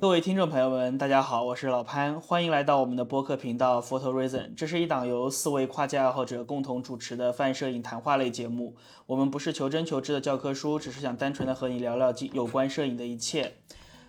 [0.00, 4.54] 各位听众朋友们，大家好，我是老潘，欢迎来到我们的播客频道 Photo Reason。
[4.54, 8.76] 这是一档由四位跨界爱好者共同主持的泛摄影谈话类节目。
[9.06, 13.54] 我们不是求真求知的教科书，只是想单纯的和你聊聊有关摄影的一切。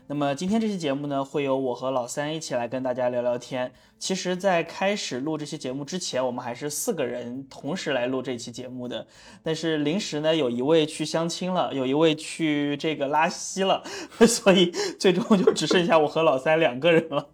[0.07, 3.71] 那么今天这期节目呢，会由我和老三一起来跟大家聊聊天。
[3.97, 9.07] 其实，在开始录这期节目之前，我们还是四个人同时来录这期节目的。
[9.41, 13.83] 但是临时呢，有一位去相亲了，有一位去这个拉稀了，
[14.27, 17.29] 所以最终就只剩下我和老三两个人了。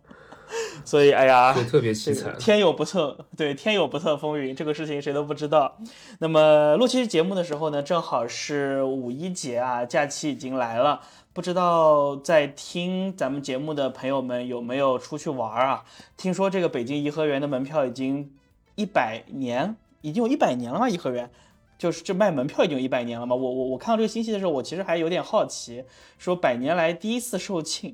[0.84, 2.36] 所以，哎呀，特别凄惨。
[2.38, 5.78] 天有不测，对，天有不测风云，这个事情谁都不知道。
[6.20, 11.02] 那么录期节目的时候呢，正好是五一节啊，假期已经来了。
[11.34, 15.86] 不知道在听咱们节目的朋友们有没有出去玩啊？
[16.18, 18.34] 听说这个北京颐和园的门票已经
[18.76, 20.90] 一百年，已经有一百年了吗？
[20.90, 21.32] 颐和园
[21.78, 23.34] 就是这卖门票已经有一百年了吗？
[23.34, 25.86] 我我我看到这个信息的时候，我其实还有点好奇，
[26.18, 27.94] 说百年来第一次售罄，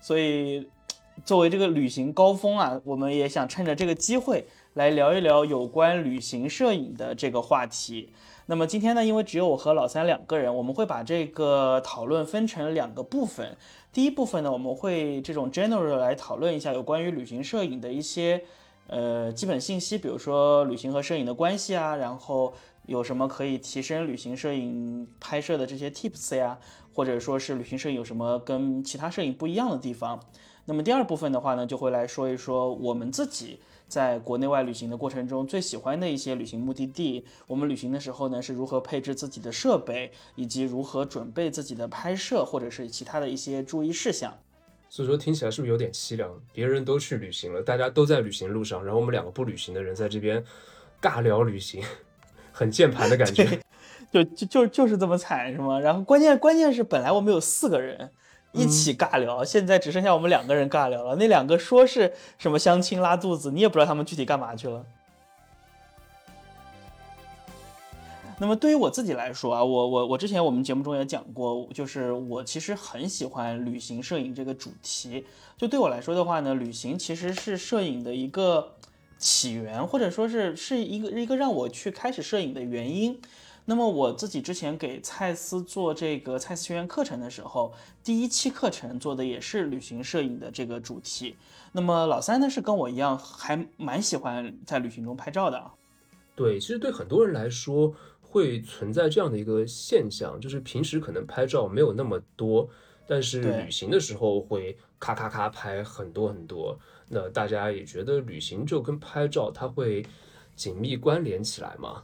[0.00, 0.66] 所以
[1.26, 8.14] 作为这个旅行高峰啊，我们也想趁着这个机会来聊一聊有关旅行摄影的这个话题。
[8.50, 13.54] 那么今天呢，因为只有我和老三两个人，我们会把这个讨论分成两个部分。
[13.92, 18.42] 第一部分呢，我们会这种 general 来讨论一下有关于旅行摄影的一些
[18.86, 22.54] 呃基本信息，比如说旅行和摄影的关系啊，然后
[22.86, 26.58] 有什么可以提升旅行摄影拍摄的这些 tips 呀，
[26.94, 30.18] 或者说是旅行摄影有什么跟其他摄影不一样的地方。
[30.64, 33.60] 那么第二部分的话呢，就会来说一说我们自己。
[33.88, 44.36] 在国内外旅行的过程中，最喜欢的一些旅行目的地，我们旅行的时候呢，是如何配置自己的设备，以及如何准备自己的拍摄，或者是其他的一些注意事项。
[44.90, 46.30] 所以说听起来是不是有点凄凉？
[46.52, 50.44] 别人都去旅行了，大家都在旅行路上，然后我们两个不旅行的人在这边
[51.00, 51.82] 尬聊旅行，
[52.52, 53.58] 很键盘的感觉。
[54.10, 55.80] 就就就就是这么惨，是吗？
[55.80, 58.10] 然后关键关键是本来我们有四个人。
[58.52, 61.16] 一起尬聊，现在只剩下我们两个人尬聊了。
[61.16, 64.84] 那两个说是什么相亲拉肚子，你也不知道他们具体干嘛去了。
[68.40, 75.26] 那么对于我自己来说啊，我我我之前我们节目中也讲过，就是我其实很喜欢旅行摄影这个主题。
[75.56, 78.76] 就对我来说的话呢，旅行其实是摄影的一个
[79.18, 83.20] 起源，或者说是是一个一个让我去开始摄影的原因。
[83.70, 87.70] 那么我自己之前给蔡司做这个蔡司学院课程的时候，
[88.02, 91.36] 第一期课程做的也是旅行摄影的这个主题。
[91.72, 95.70] 那么老三呢是跟我一样，还蛮喜欢在旅行中拍照的。
[96.34, 102.66] 对，其实对很多人来说会存在这样的一个现象，就是平时可能拍照没有那么多，
[103.06, 106.74] 但是旅行的时候会咔咔咔拍很多很多。
[107.06, 110.06] 那大家也觉得旅行就跟拍照它会
[110.56, 112.02] 紧密关联起来嘛？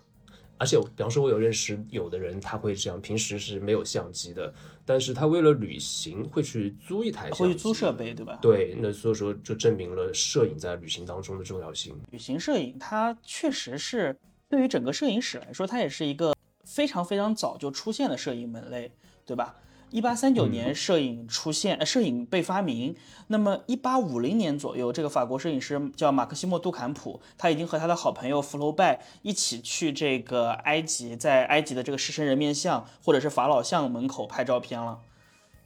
[0.64, 4.50] 而且，比方说，我有认识有的人，他会这样，平时是没有相机的，
[4.86, 8.38] 但是他为了旅行会去租一台相机，会去租设备，对吧？
[8.40, 11.94] 对，那所以说就证明了摄影在旅行当中的重要性。
[12.10, 18.90] 旅行摄影它确实是对于整个摄影史来说，它也是一个非常非常早就出现的摄影门类，
[19.26, 19.54] 对吧？
[19.90, 22.96] 一八三九年，摄影出现，呃，摄影被发明。
[23.28, 34.98] 那么，一八五零年左右，这个法国摄影师叫马克西莫·杜坎普，他已经和他的好朋友福楼拜一起去这个埃及，在埃及的这个狮身人面像或者是法老像门口拍照片了。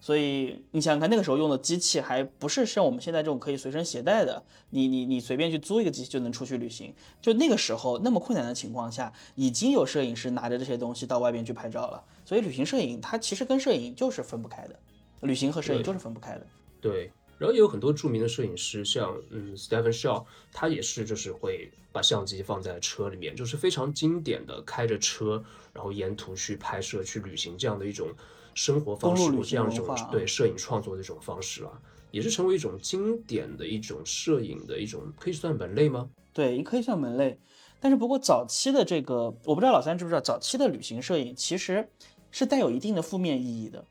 [0.00, 6.94] 所以你想想看，那个时候用的机器还不是像我们现在这种可以随身携带的，你你你随便去租一个机器就能出去旅行。
[7.20, 12.04] 就那个时候那么困难的情况下，已经有摄影师拿着这些东西到外边去拍照了。
[12.28, 14.78] 所以旅行摄影它其实跟摄影就是分不开的，
[15.22, 16.46] 旅行和摄影就是分不开的。
[16.78, 20.22] 对，然后也有很多著名的摄影师，像嗯 Stephen Shaw，
[20.52, 28.10] 他也是就是会把相机放在车里面，就是非常经典的开着车，然后沿途去拍摄去旅行这样的一种。
[28.54, 31.70] 生活方式，这样一种对摄影创作的一种方式啊，
[32.10, 36.10] 也是成为一种经典的一种摄影的一种，可以算门类吗？
[36.32, 37.38] 对，也可以算门类。
[37.78, 41.88] 但是不过早期的这个，我不知道老三知不知道，早期的旅行摄影其实
[42.30, 43.84] 是带有一定的负面意义的。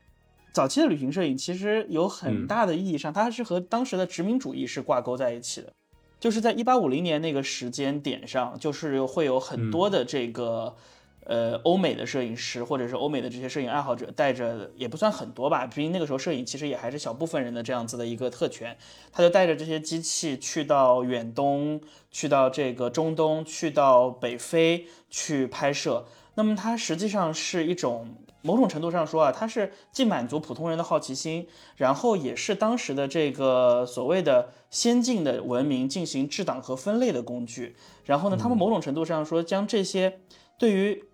[0.52, 5.72] 早期的旅行摄影其实有很大的意义上，它是和当时的殖民主义是挂钩在一起的。
[6.20, 10.76] 就是在一八五零年那个时间点上，就是会有很多的这个。
[11.24, 18.74] 呃，欧美的摄影师或者是欧美的这些摄影爱好者，带着也不算很多吧，毕竟那个时候摄影其实也还是小部分人的这样子的一个特权，
[19.12, 26.06] 他就带着这些机器去到远东，去到这个中东，去到北非去拍摄。
[26.36, 31.46] 那么它实际上是一种某种程度上说啊，它是既满足普通人的好奇心，
[31.76, 37.76] 然后也是当时的这个所谓的先进的文明进行制党和分类的工具。
[38.04, 40.20] 然后呢，他们某种程度上说将这些。
[40.60, 41.04] 对于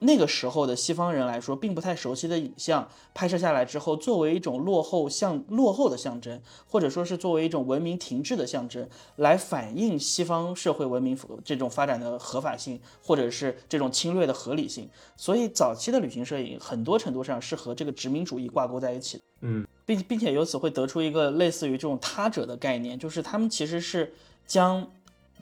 [0.00, 14.88] 那个时候的西方人来说，并不太熟悉的影像拍摄下来之后，作为一种落后象落后的象征，或者说是作为一种文明停滞的象征，来反映西方社会文明这种发展的合法性，或者是这种侵略的合理性。
[15.16, 19.24] 所以，早期的旅行摄影很多程度上是和这个殖民主义挂钩在一起的。
[19.40, 24.12] 嗯，并并且由此会得出一个类似于这种他者的概念，就是他们其实是
[24.46, 24.86] 将。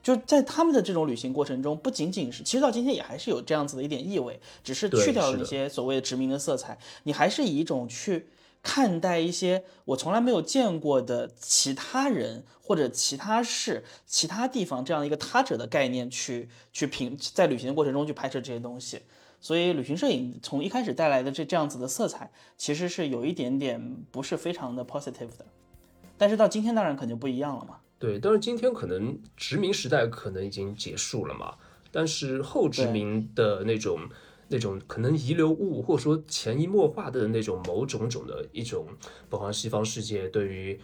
[0.05, 8.29] 就在他们的这种旅行过程中，不仅仅是，其实到今天也还是有这样子的一点意味，只是去掉了那些所谓的殖民的色彩，你还是以一种去
[8.63, 19.01] 看待一些我从来没有见过的其他人或者其他事、其他地方这样一个他者的概念去去评，在旅行的过程中去拍摄这些东西。
[19.41, 25.47] 所以，旅行摄影从一开始带来的这这样子的色彩，其实是有一点点不是非常的 positive 的。
[26.17, 27.79] 但是到今天，当然肯定不一样了嘛。
[28.05, 31.55] 对，但是今天可能殖民时代可能已经结束了嘛，
[31.91, 33.99] 但是后殖民的那种
[34.47, 38.87] 那种可能遗留物或者说潜移默化的那种某种种的一种，
[39.31, 40.79] 包括西方世界对于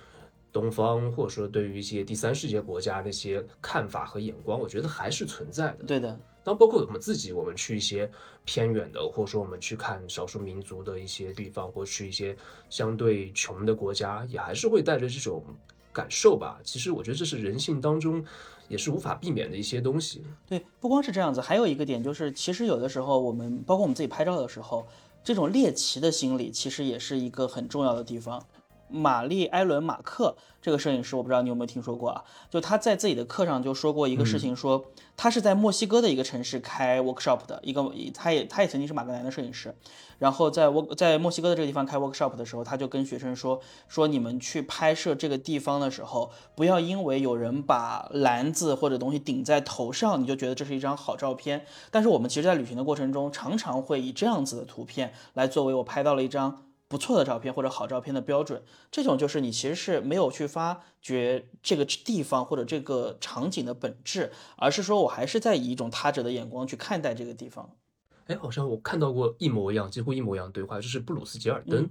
[0.50, 5.84] 东方或者说对于一些第三世界国家那些看法和眼光，我觉得还是存在的。
[5.86, 8.10] 对的，当包括我们自己，我们去一些
[8.46, 12.34] 偏远的，或者说我们去看少数民族的一些地方，或去一些
[12.70, 15.44] 相对穷的国家，也还是会带着这种。
[15.92, 18.24] 感受吧，其实我觉得这是人性当中
[18.68, 20.22] 也是无法避免的一些东西。
[20.46, 24.86] 对，不光是这样子，还有一个点就是，其实有的时候我们包括我们自己拍照的时候，
[25.24, 28.46] 这种猎奇的心理其实也是一个很重要的地方。
[28.90, 32.24] 玛丽·埃伦·马克这个摄影师，我不知道你有没有听说过啊？
[32.50, 34.84] 就他在自己的课上就说过一个事情，说
[35.16, 39.74] 他是在墨西哥的一个城市开 workshop 的一个，他也他也曾经是马格南的摄影师。
[40.18, 43.58] 然后在我在墨西哥的这个地方开 workshop 的时候，他就跟学生说
[43.88, 51.64] 说你们去拍摄这个地方的时候，不要因为有人把篮子或者东西顶在头上，你就觉得这是一张好照片。
[51.90, 58.64] 但是我们其实，在旅行的过程中，常常会以这样子的图片来作为我拍到了一张不错的照片或者好照片的标准。
[58.90, 67.76] 这种就是你其实是没有去发掘这个地方或者这个场景的本质，而是说我还是在以一种他者的眼光去看待这个地方。
[68.26, 71.88] 哎，好像我看到过一模一样，几乎一模一样的对话，就是布鲁斯·吉尔登，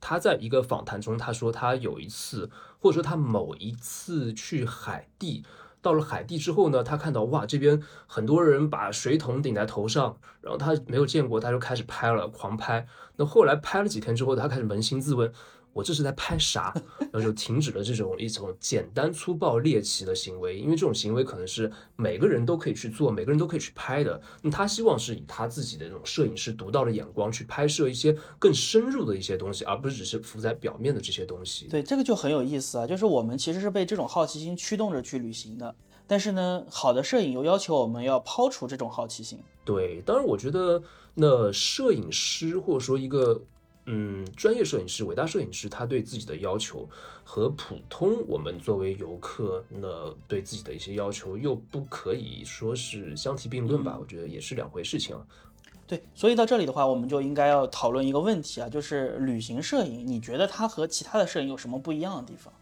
[0.00, 2.50] 他在一个访谈中，他说他有一次，
[2.80, 5.44] 或者说他某一次去海地，
[5.82, 12.86] 到了海地之后呢，他看到哇，这边很多人把水桶顶在头上，然后他没有见过，他就开始拍了，狂拍。
[13.16, 15.32] 那后来拍了几天之后，他开始扪心自问。
[15.72, 16.74] 我这是在拍啥？
[16.98, 24.20] 然后就停止了这种一种简单粗暴猎奇的行为，因为这种行为可能是每个人都可以去做，每个人都可以去拍的。
[24.42, 31.66] 那他希望是以他自己的这种摄影师独到的眼光去拍摄一些更深入的一些东西，而不是只是浮在表面的这些东西。
[31.68, 35.74] 对，这个就很有意思啊，就是我们其实是被这种好奇心驱动着去旅行的，
[36.06, 39.38] 但是呢，好的摄影又要求我们要抛除这种好奇心。
[39.64, 40.82] 对，当然我觉得
[41.14, 43.40] 那摄影师或者说一个。
[43.92, 46.88] 嗯，专业摄影师、伟大摄影师，他对自己的要求
[47.24, 53.98] 和普通我们作为游客那对自己的一些要求，又不可以说是相提并论吧？
[53.98, 55.26] 我觉得也是两回事情啊。
[55.88, 62.54] 对，所以到这里的话，我们就应该要讨论一个问题啊，就是旅行摄影，你觉得它和其他的摄影有什么不一样的地方？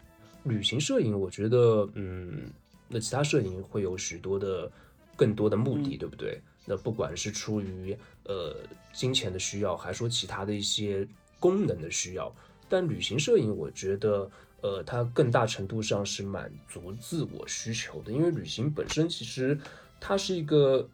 [0.45, 2.49] 旅行摄影，我觉得，嗯，
[2.87, 4.71] 那其他摄影会有许多的
[5.15, 6.41] 更多的目的，对不对？
[6.65, 8.55] 那不管是出于呃
[8.93, 11.07] 金钱的需要，还说其他的一些
[11.39, 12.33] 功能的需要，
[12.67, 14.29] 但旅行摄影，我觉得
[14.61, 19.57] 呃它更大程度上是满足自我需求的，因为旅行本身其实
[19.99, 20.87] 它是一个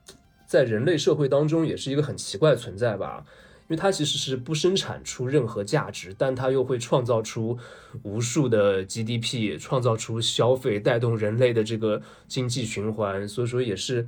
[0.47, 3.25] 在人类社会当中也是一个很奇怪的存在吧。
[3.67, 7.57] 因为它其实是不生产出任何价值，但它又会创造出
[8.03, 14.05] 无数的 GDP，创造出消费，带动人类的这个经济循环，所以说也是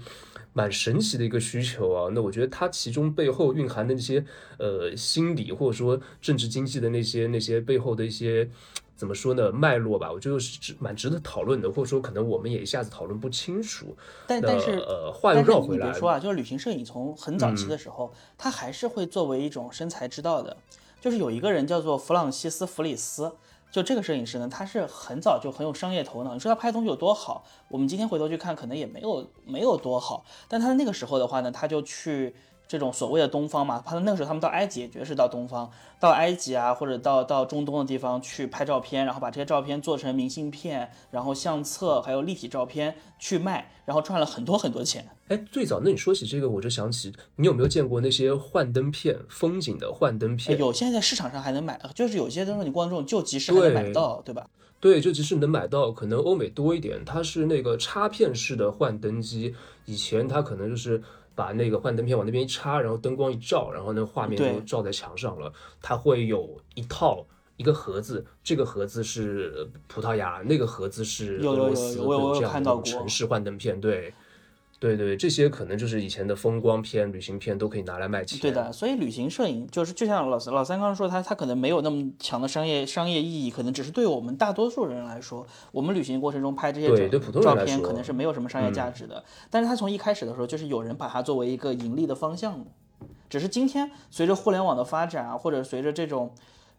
[0.57, 2.09] 蛮神奇的一个需求啊。
[2.13, 4.25] 那我觉得它其中背后蕴含的那些
[4.57, 8.49] 呃心理或者说政治经济的那些那些背后的一些。
[8.97, 9.51] 怎么说呢？
[9.51, 13.95] 脉络吧，我觉得是值蛮值得讨论的，或者说可能我们也一下子讨论不清楚。
[14.25, 15.85] 但但是呃，话又绕回来。
[15.85, 20.57] 比如说啊，就是旅行摄影从很早期的时候，它还是会作为一种生财之道的。
[20.99, 23.31] 就是有一个人叫做弗朗西斯·弗里斯，
[23.71, 26.33] 就这个摄影师呢，他是很早就很有商业头脑。
[26.33, 27.43] 你说他拍东西有多好？
[27.67, 30.25] 我们今天回头去看，可能也没有没有多好。
[30.47, 32.35] 但他在那个时候的话呢，他就去。
[32.67, 45.07] 这种所谓的东方嘛，他那个时候他们到埃及也觉得是到东方，到埃及啊或者到到中东的地方去拍照片，然后把这些照片做成明信片，然后相册还有立体照片去卖，然后赚了很多很多钱。
[45.29, 50.59] 哎，最早那你说起这个，我就想起你有没有见过那些幻灯片，风景的幻灯片？
[50.59, 54.45] 有，现在在市场上还能买，就是有些都是你逛这种旧集市还能买到，对吧？
[54.79, 59.55] 对，就即使能买到，可能欧美多一点，它是那个插片式的幻灯机，
[59.85, 61.01] 以前它可能就是。
[61.37, 65.53] 把那个幻灯片往那边一插，然后灯光一照，然后那画面就照在墙上了。
[65.83, 67.23] 它会有一套
[67.57, 71.97] 一个盒子，这个盒子是葡萄牙，那个盒子是俄罗斯，
[72.39, 74.11] 这样的城市幻灯片，对。
[74.79, 78.39] 对对，这些可能就是以前的风光片、旅行片都可以拿来卖钱。
[78.39, 86.87] 对的，所以旅行摄影就是就像老三老三刚刚说，他他可能没有那么强的商业商业意义，可能只是对我们大多数人来说，我们旅行过程中拍这些
[87.41, 89.23] 照片可能是没有什么商业价值的。
[89.49, 92.65] 但是它从一开始的时候就是有人把它作为一个盈利的方向的，
[93.29, 96.33] 只是今天随着互联网的发展啊，或者随着这种。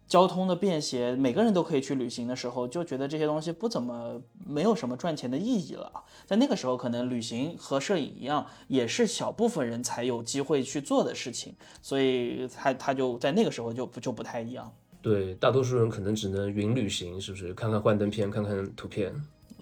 [0.09, 5.93] 交通的便携，每个人都可以去旅行的时候，就觉得这些东西不怎么没有什么赚钱的意义了。
[6.25, 14.73] 在那个时候，可能旅行和摄影一样，也是小部分人才有机会去做的事情，所以他他就在那个时候就不就不太一样。
[15.03, 17.53] 对，大多数人可能只能云旅行，是不是？
[17.53, 19.15] 看看幻灯片，看看图片。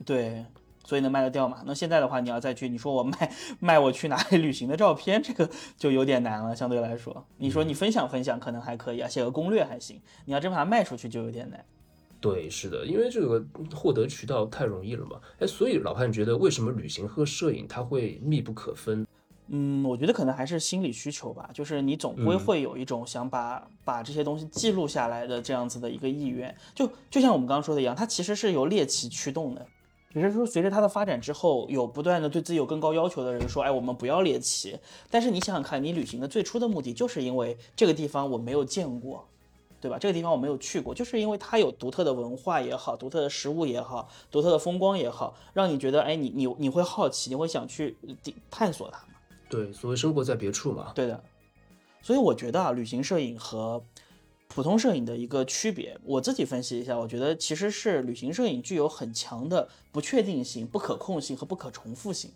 [0.05, 0.45] 对。
[0.87, 1.65] 所以能卖得掉嘛？
[1.67, 6.55] 那现在的话，你要再去，你说我卖卖我去哪里旅行的照片，这个就有点难了。
[6.55, 10.01] 相对来说，你说你分享分享可能还可以啊，写个攻略还行。
[10.27, 11.65] 你要真把它卖出去就有点难。
[12.21, 15.21] 对，是的，因为这个获得渠道太容易了嘛。
[15.41, 19.05] 哎，所以老潘觉得为什么旅行和摄影它会密不可分？
[19.49, 26.53] 嗯，我觉得可能还是心理需求吧，就是你总归会有一种想把把这些东西记录下来的这样子的一个意愿。
[26.75, 29.67] 就就像我们刚刚说的一样，它其实是由猎奇驱动的。
[30.13, 34.79] 只是说，随着它的发展之后，有不断的对自己有更高要求的人说：“哎，我们不要猎奇。”
[35.11, 39.27] 但是你想想看，你旅行的最初的目的，就是因为这个地方我没有见过，
[39.79, 39.99] 对吧？
[39.99, 47.95] 这个地方我没有去过，就是因为它有独特的文化也好，独特的食物也好，独特的风光也好，让你觉得，哎，你你你会好奇，你会想去
[48.51, 49.15] 探索它嘛？
[49.51, 50.93] 对，所谓生活在别处嘛。
[50.95, 51.23] 对的。
[52.01, 53.83] 所以我觉得啊，旅行摄影和
[54.49, 62.31] 普通摄影的一个区别，我自己分析一下，我觉得其实是旅行摄影具有很强的不确定性、不可控性和不可重复性。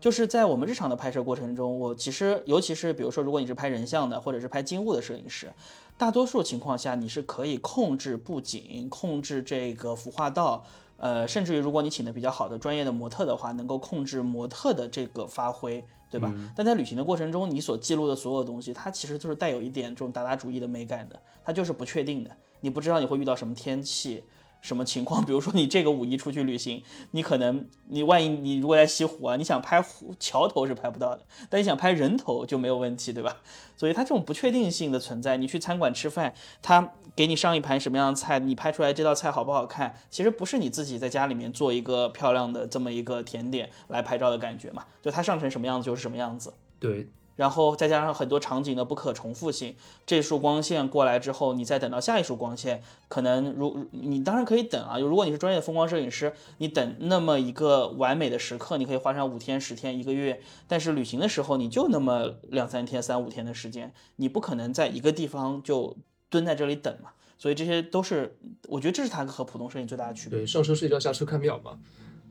[0.00, 5.52] 就是在我们日常的拍摄过程中，我其实尤其是比如说，如果你是拍人像的或者是拍静物的摄影师，
[5.98, 10.64] 大多数情况下你是可以控制布景、控制这个服化道。
[10.96, 16.34] 呃，甚至于如果你请的比较好的专业的模特的话，能够控制模特的这个发挥，对吧？
[16.56, 24.24] 但在旅行的过程中，你所记录的所有东西，它其实就是带有一点这种达达主义的美感的，它就是不确定的，你不知道你会遇到什么天气。
[24.60, 25.22] 什么情况？
[25.26, 33.36] 比如说你这个五一出去旅行，你可能你万一你如果在西湖啊，你想拍湖桥头是拍不到的，但你想拍人头就没有问题，对吧？
[33.76, 44.84] 所以它这种不确定性的存在，你去餐馆吃饭，他给你上一盘什么样的菜，你拍出来这道菜好不好看，其实不是你自己在家里面做一个漂亮的这么一个甜点来拍照的感觉嘛？
[45.00, 46.52] 就它上成什么样子就是什么样子。
[46.78, 47.08] 对。
[47.40, 54.98] 然后再加上很多场景的不可重复性，这束光线过来之后，你再等到下一束光线，可能如你当然可以等啊。
[54.98, 60.42] 如果你是专业的风光摄影师，你等那么一个完美的时刻，你可以花上五天、十天、一个月。
[60.68, 65.96] 但是旅行的时候，你就那么两三天、三五天的时间，你不可能在一个地方就
[66.28, 67.12] 蹲在这里等嘛。
[67.38, 68.36] 所以这些都是，
[68.68, 70.40] 我觉得这是它和普通摄影最大的区别。
[70.40, 71.78] 对，上车睡觉，下车看庙嘛。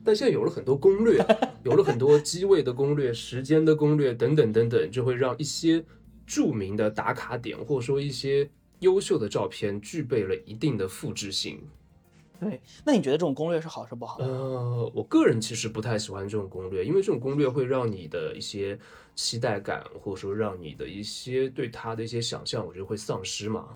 [0.04, 1.24] 但现在有了很多攻略，
[1.64, 5.84] 有了很多机位的攻略、时间的攻略等等等等，就会让一些
[6.26, 8.48] 著名的打卡点，或者说一些
[8.80, 11.60] 优秀的照片，具备了一定的复制性。
[12.38, 14.16] 对，那你觉得这种攻略是好是不好？
[14.20, 18.78] 呃，我个人其实不太喜欢这种攻略，因为这种攻略会让你的一些
[19.14, 23.68] 期待感，或者说让你的一些对他的一些想象，我觉得会丧失嘛。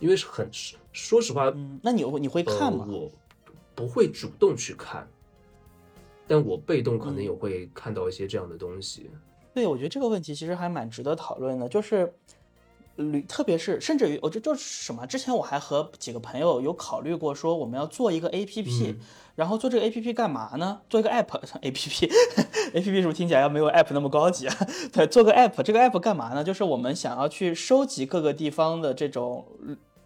[0.00, 0.50] 因为是很
[0.92, 2.84] 说实话，嗯，那你你会看吗？
[2.90, 3.08] 我
[3.76, 5.08] 不会主动去看。
[6.32, 9.10] 但我被动可能也会看到一些这样的东西。
[9.52, 12.10] 对，我觉得这个问题其实还蛮值得讨论的，就是
[12.96, 15.06] 旅，特别是甚至于，我觉得就是什么？
[15.06, 18.96] 之前我还和几个朋友有考虑过，说我们要做一个 A P P，
[19.34, 20.80] 然后做这个 A P P 干嘛呢？
[20.88, 24.56] 做一个 App A P P，A P P 是不是听起来要没有 App 那么高级啊？
[24.90, 26.42] 对，做个 App，这个 App 干嘛呢？
[26.42, 29.46] 就是我们想要去收集各个地方的这种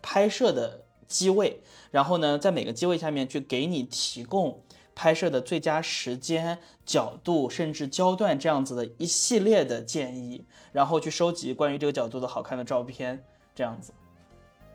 [0.02, 1.60] 拍摄的机位，
[1.92, 4.60] 然后呢，在每个机位下面去给你提供。
[4.96, 13.22] 拍摄的最佳时间、角度，甚至焦段这样子的一系列的建议，然后去收集关于这个角度的好看的照片，
[13.54, 13.92] 这样子，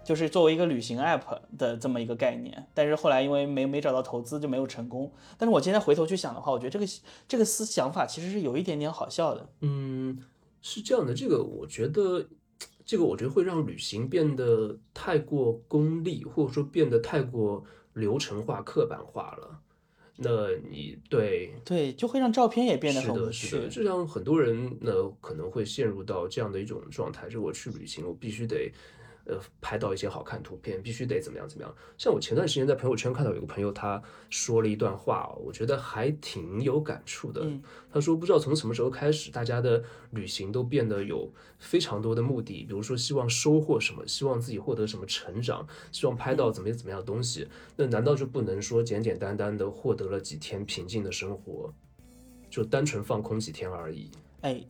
[0.04, 2.68] 就是作为一个旅行 app 的这么一个概念。
[2.76, 5.12] 但是后来因为没没找到投资，就没有成功。
[5.40, 6.86] 但是我现在回头去想的话，我觉得这个
[7.28, 9.50] 这个思想法其实是有一点点好笑的。
[9.62, 10.20] 嗯，
[10.62, 12.28] 是这样的，这个我觉得，
[12.86, 17.64] 这个我觉得会让旅行变得太过功利，或者说变得太过
[17.94, 19.60] 流程化、刻板化了。
[20.24, 23.48] 那你对对，就会让照片也变得很无趣。
[23.48, 28.72] 是的，就像很多人呢可能会陷入到这样的一种状态：，就我去旅行，我必须得，
[29.32, 31.74] 呃，拍到一些好看图片，必须得怎么样怎么样。
[31.98, 37.48] 像我前段时间在朋友圈看到有个朋友，他说了一段话，我觉得还挺有感触的。
[37.90, 47.48] 他说，不知道从什么时候开始，大家的旅行都变得有非常多的目的，比如说希望收获什么，希望自己获得什么成长，希望拍到怎么怎么样的东西。
[47.78, 51.74] 那难道就不能说简简单单的获得了几天平静的生活，
[52.50, 54.12] 就单纯放空几天而已？
[54.42, 54.62] 哎。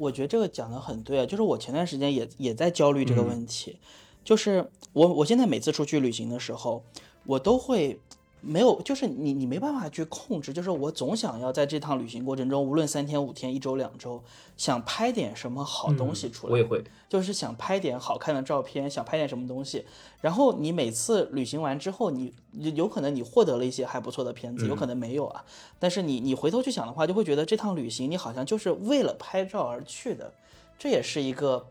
[0.00, 3.78] 我觉得这个讲的很对啊，就是我前段时间也也在焦虑这个问题，
[4.24, 6.82] 就是我我现在每次出去旅行的时候，
[7.24, 8.00] 我都会。
[8.42, 10.52] 没有，就是你，你没办法去控制。
[10.52, 14.22] 就是我总想要在这趟旅行过程中，无论三天五天、一周两周，
[14.56, 16.52] 想拍点什么好东西出来。
[16.52, 19.84] 我也会，就是想拍点好看的照片，想拍点什么东西。
[20.20, 25.44] 然后你每次旅行完之后，你有可能你获得了一些还不错的片子，有可能没有啊。
[25.78, 30.32] 但是你你回头去想的话，就会觉得这趟旅行你好像就是为了拍照而去的，
[30.78, 31.66] 这也是一个。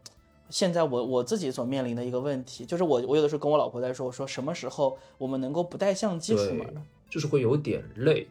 [0.49, 6.83] 现在我我自己所面临的一个问题，就是我我有的时候跟我老婆在说，我说什么时候我们能够不带相机出门呢？
[7.09, 8.27] 就是会有点累，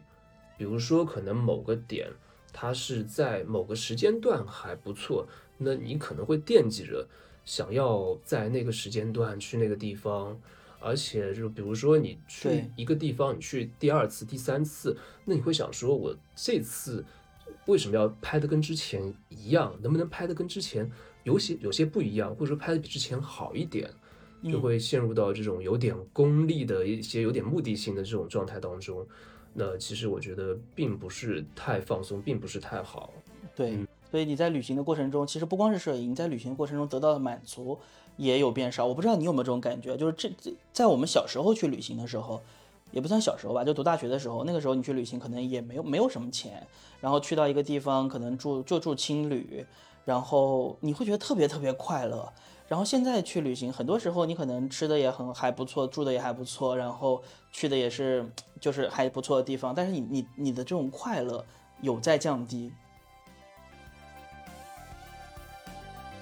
[0.57, 2.09] 比如说可能某个点
[2.51, 5.25] 它是在某个时间段还不错，
[5.57, 7.07] 那你可能会惦记着
[7.45, 10.39] 想要在那个时间段去那个地方，
[10.79, 17.05] 而且就比如说你去一个地方，你去第二次、第三次，那你会想说，我这次
[17.65, 19.75] 为什么要拍的跟之前一样？
[19.81, 20.91] 能不能拍的跟之前？
[21.29, 23.87] 有些有些不一样，或者说拍的比之前好一点，
[24.43, 29.05] 就会陷入到这种有点功利的一些、有点目的性的这种状态当中。
[29.53, 33.13] 那其实我觉得并不是太放松，并不是太好。
[33.55, 33.77] 对，
[34.09, 37.77] 所以你在旅行的过程中，其实不光是摄影，在旅行过程中得到的满足
[38.17, 38.87] 也有变少。
[38.87, 40.31] 我不知道你有没有这种感觉，就是这
[40.73, 42.41] 在我们小时候去旅行的时候，
[42.91, 46.65] 也不算小时候吧，就读大学的时候，那个时候你去旅行可能也没有没有什么钱，
[47.01, 49.65] 然后去到一个地方，可能住就住青旅。
[50.09, 52.33] 然后你会觉得特别特别快乐，
[52.67, 58.27] 然后现在去旅行，很多时候你可能吃的也很还不错，住的也还不错，然后去的也是
[58.59, 61.45] 就是还不错的地方，但是你你你的这种快乐
[61.81, 62.73] 有在降低。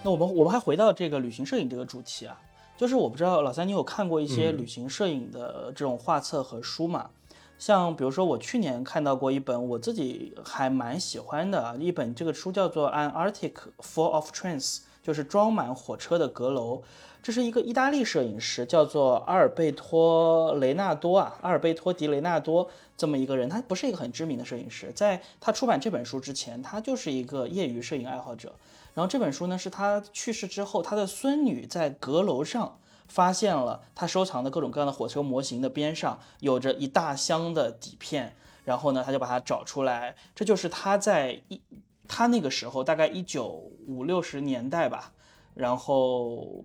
[0.04, 2.38] 那我们我们还回到这个旅行摄影这个主题啊，
[2.76, 7.10] 就是我不知道老三你有看过一些旅行摄影的这种画册和书吗？
[7.58, 16.84] 像比如说，我去年看到过一本我自己还蛮喜欢的一本，这个书叫做《An Arctic Full of Trains》，就是装满火车的阁楼。
[17.24, 23.50] 这是一个意大利摄影师，叫做阿尔贝托·雷纳多啊，阿尔贝托·迪雷纳多这么一个人。
[23.50, 28.54] 他不是一个很知名的摄影师，在他出版这本书之前，他就是一个业余摄影爱好者。
[28.94, 32.78] 然后这本书呢，是他去世之后，他的孙女在阁楼上。
[33.08, 41.62] 发现了他收藏的各种各样的火车模型的边上有着一大箱的底片，然后呢，他就把它找出来，这就是他在一
[42.08, 45.14] 他那个时候大概一九五六十年代吧，
[45.54, 46.64] 然后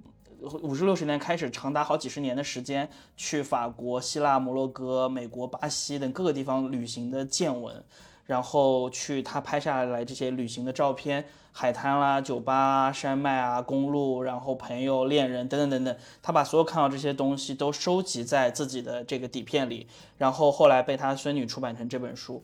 [0.63, 7.85] 五十六十年开始长达好几十年的时间去法国、希腊、摩洛哥、美国、巴西等各个地方旅行的见闻。
[8.33, 22.43] 然后去他拍下来这些旅行的照片，海滩啦、酒吧、山脉啊、公路，然后朋友、恋人等等等等，他把所有看到这些东西都收集在自己的这个底片里，然后后来被他孙女出版成这本书，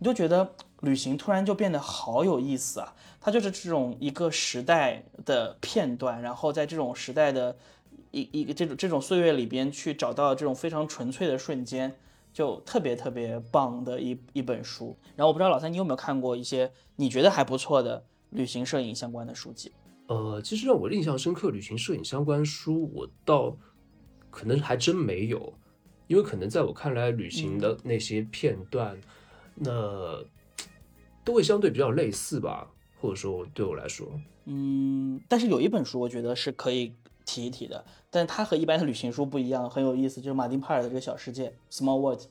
[0.00, 2.92] 你就觉得旅行突然就变得好有意思啊！
[3.20, 7.56] 它就是这种一个时代的片段，然后在这种时代的
[8.10, 11.94] 一一个这种这种岁月里边去找到这种非常纯粹的瞬间。
[12.38, 19.72] 就特别特别棒的一一本书，然后我不知道老三你有没有看过一些你觉得还不错的旅行摄影相关的书籍？
[20.06, 23.56] 呃，其实让我印象深刻旅行摄影相关书，我倒
[24.30, 25.52] 可能还真没有，
[26.06, 28.96] 因为可能在我看来，旅行的那些片段，
[29.56, 30.24] 那
[31.24, 32.70] 都会相对比较类似吧，
[33.00, 34.08] 或者说对我来说，
[34.44, 36.94] 嗯，但是有一本书我觉得是可以。
[37.28, 42.22] 提一提的，但是它和一般的旅行书不一样，很有意思，就是马丁帕尔的这个小世界 （Small World）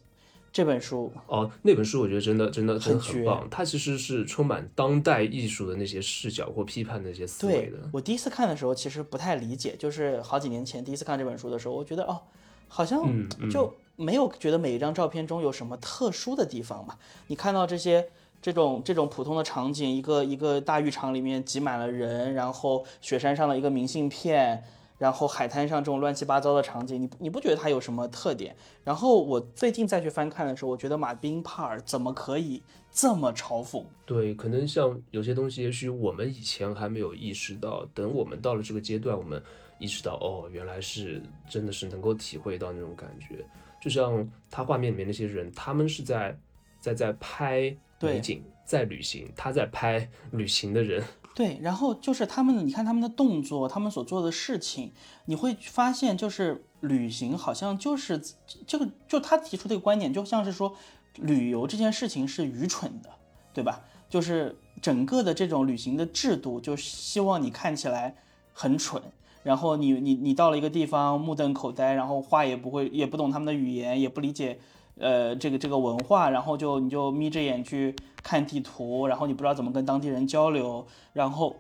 [0.52, 1.12] 这本书。
[1.28, 7.78] 哦，那本书我觉得真的真的很很棒，它其实是充满当代艺术的那些视角或批判的那些思维的。
[7.94, 12.20] 我第一次看的时候其实不太理解，就是好几年前第一次看这本书的时候，我觉得哦，
[12.68, 13.08] 好像
[13.52, 16.98] 就没有觉得每一张照片中有什么特殊的地方嘛。
[17.28, 18.10] 你看到这些。
[18.40, 24.64] 这种这种普通的场景，一个一个大浴场里面挤满了人，然后雪山上的一个明信片。
[24.98, 28.56] 然后海滩上这种乱七八糟的场景，你你不觉得它有什么特点？
[28.84, 33.84] 然后我最近再去翻看的时候，我觉得马丁帕尔怎么可以这么嘲讽？
[34.06, 39.42] 对，可能像有些东西，也许我们以前还没有意识到，等我们到了这个阶段，我们
[39.78, 43.46] 意识到，哦，原来是真的是能够体会到那种感觉。
[43.80, 46.36] 就像他画面里面那些人，他们是在
[46.80, 51.04] 在在拍美景，在旅行，他在拍旅行的人。
[51.38, 54.92] 对，然后就是他们，你看他们的动作，他们所做的事情，
[55.26, 58.20] 你会发现，就是旅行好像就是
[58.66, 60.76] 这个，就他提出这个观点，就像是说
[61.14, 63.12] 旅游这件事情是愚蠢的，
[63.54, 63.84] 对吧？
[64.10, 68.16] 就是整个的这种旅行的制度，就希望你看起来
[68.52, 69.00] 很蠢，
[69.44, 74.60] 然后你你你到了一个地方目瞪口呆，然后话也不会，也不懂他们的语言，也不理解。
[75.00, 81.56] 呃，这个这个文化，然后就你就眯着眼去看地图，然后你不知道怎么跟当地人交流，然后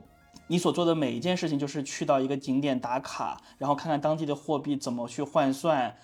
[0.48, 5.96] 你所做的每一件事情就是去到一个景点打卡，然后看看当地的货币怎么去换算。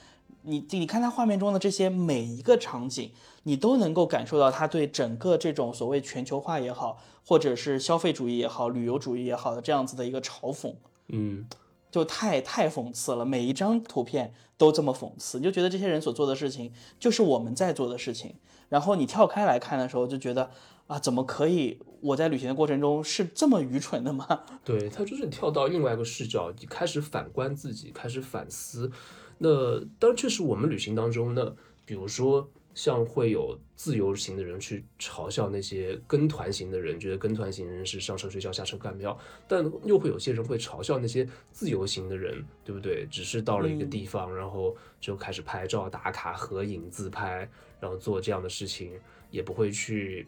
[0.46, 3.12] 你你看他画面中的这些每一个场景，
[3.44, 10.74] 你都能够感受到他对整个这种所谓全球化也好，或者是消费主义也好，旅游主义也好的这样子的一个嘲讽。
[11.08, 11.46] 嗯。
[11.94, 18.34] 就太太讽刺了，每一张图片都这么讽刺，你就觉得这些人所做的事情就是我们在做的事情。
[18.70, 20.50] 然后你跳开来看的时候，就觉得
[20.88, 21.80] 啊，怎么可以？
[22.02, 24.28] 我在旅行的过程中是这么愚蠢的吗？
[24.66, 28.92] 对他就是跳到另外一个视角，你开始反观自己，开始反思。
[29.38, 31.54] 那当然，确实我们旅行当中呢，
[31.86, 32.50] 比如说。
[32.74, 43.06] 像会有自由行的人去嘲笑那些跟团型的人，觉得跟团型人是上车睡觉下车干票，但又会有些人会嘲笑那些自由行的人，对不对？
[43.12, 47.48] 只是到了一个地方，然后就开始拍照打卡、合影、自拍，
[47.80, 48.92] 然后做这样的事情，
[49.30, 50.28] 也不会去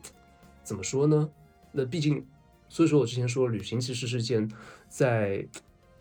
[0.63, 1.29] 怎么说呢？
[1.71, 2.25] 那毕竟，
[2.69, 4.49] 所以说我之前说，旅行其实是件
[4.87, 5.47] 在。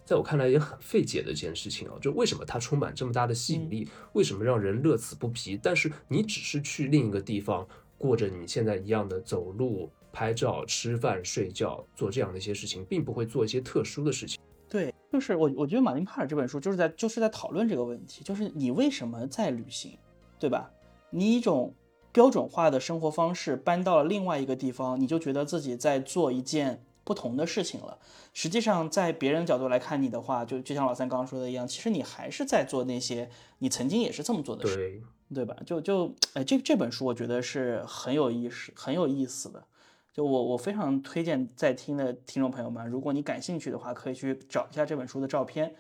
[0.05, 3.89] 在我看来也很费解的一件事情啊，就为什么它充满这么大的吸引力？
[4.13, 5.59] 为什么让人乐此不疲？
[5.63, 14.39] 但是你只是去另一个地方，过着你现在一样的走路、拍照、吃饭、睡觉，做这样的一些事情，并不会做一些特殊的事情。
[14.69, 19.97] 对，就是我，我觉得马丁帕尔这本书就是在就是在讨论这个问题，就是你为什么在旅行，
[20.39, 20.71] 对吧？
[21.09, 21.73] 你一种
[22.13, 26.85] 标准化的生活方式搬到了另外一个地方，你就觉得自己在做一件。
[27.05, 27.99] 不同的事情了。
[28.33, 35.57] 实际上，在别人的角度来看你的话，就就像老三刚刚说的一样，其实你还是在做那些你曾经也是这么做的事，对吧？
[35.65, 39.65] 就就哎，这这本书我觉得是很有意思、很有意思的。
[40.13, 45.75] 就我我非常推荐在听的听众朋友们，如果你感兴趣的话，可以去找一下这本书的照片，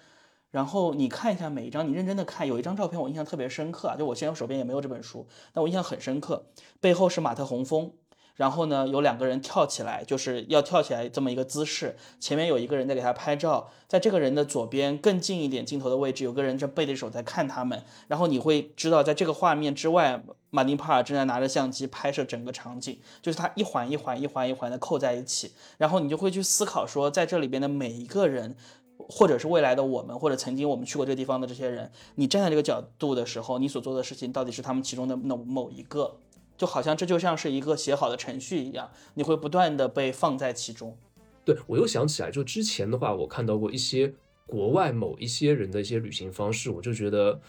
[0.50, 2.46] 然后你看一下每一张，你认真的看。
[2.46, 6.46] 有一张照片我印象特别深刻啊，就我现在手边也没有这本书，但我印象很深刻，
[6.80, 7.92] 背后是马特洪峰。
[8.37, 11.97] 然后呢，有两个人跳起来，就是要跳起来这么一个姿势。
[12.18, 17.83] 前面有一个人在给他拍照，在这个人的左边更近一点镜头的位置，有个人正背着手在看他们。
[18.09, 20.20] 然后你会知道，在这个画面之外，
[20.51, 25.53] 马丁帕尔正在拿着相机拍摄整个场景，就是他一环一环、一环一环的扣在一起。
[25.79, 28.57] 然后你就会去思考说，在这里边的每一个人，
[28.97, 36.16] 或者是未来的我们，或者曾经我们去过这个地方的这些人，你站在这个角度的时候，你所做的事情到底是他们其中的某某一个？
[36.57, 40.97] 就好像这就像是一个写好的程序一样，你会不断的被放在其中。
[41.45, 44.14] 对我又想起来，就之前的话，我看到过一些
[44.47, 47.40] 国外某一些人的一些旅行方式，我就觉得，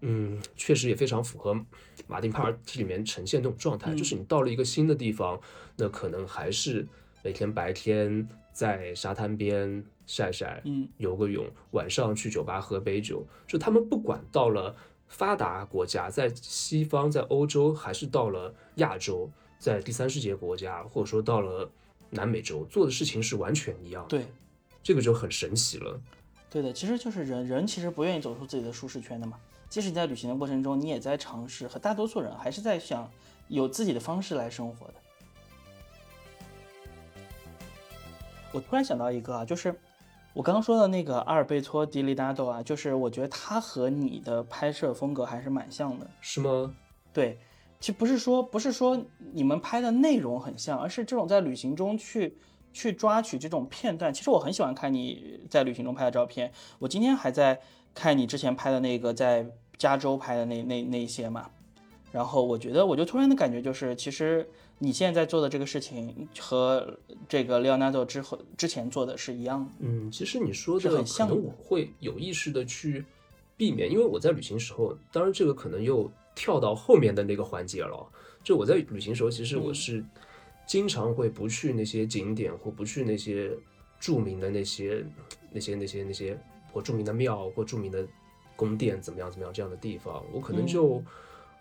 [0.00, 1.58] 嗯，确实也非常符合
[2.06, 5.40] 马丁帕尔这里面呈现这种状态，就是你到了一个新的地方，
[5.76, 6.86] 那可能还是
[7.22, 14.74] 每天白天在沙滩边晒晒，嗯，游个泳，晚上去酒吧喝杯酒，就他们不管到了。
[15.08, 21.68] 发达国家在西方，在欧洲，还是到了亚洲，在第三世界国家，或者说到了
[22.10, 24.06] 南美洲，做的事情是完全一样。
[24.08, 24.26] 对，
[24.82, 26.00] 这个就很神奇了。
[26.50, 29.38] 对的，其实就是人，人其实不愿意走出自己的舒适圈的嘛。
[29.68, 33.10] 即使你在旅行的过程中，你也在尝试，和大多数人还是在想
[33.48, 34.94] 有自己的方式来生活的。
[38.52, 39.74] 我突然想到一个啊，就是。
[40.38, 46.72] 我刚刚说的那个阿尔贝托·迪利达多啊，就是我觉得他和你的拍摄风格还是蛮像的，是吗？
[47.12, 47.36] 对，
[47.80, 52.38] 其实不是说不是说你们拍的内容很像，而是这种在旅行中去
[52.72, 54.14] 去抓取这种片段。
[54.14, 57.60] 其实我很喜欢看你在旅行中拍的照片，我今天还在
[57.92, 59.44] 看你之前拍的那个在
[59.76, 61.50] 加州拍的那那那些嘛。
[62.10, 69.70] 然后我觉得，我就突然的感觉就是，其实你现在在做的这个事情和这个 Leonardo 之后之前做的是一样的。
[69.80, 73.04] 嗯，其实你说的可能我会有意识的去
[73.58, 78.08] 避免，因为我在旅行时候，当然这个可能又跳到后面的那个环节了。
[78.42, 80.02] 就我在旅行时候，其实我是
[80.66, 83.50] 经常会不去那些景点或不去那些
[84.00, 85.04] 著名的那些
[85.52, 86.40] 那些那些那些
[86.72, 88.06] 或著名的庙或著名的
[88.56, 91.02] 宫殿怎么样怎么样这样的地方，我可能就。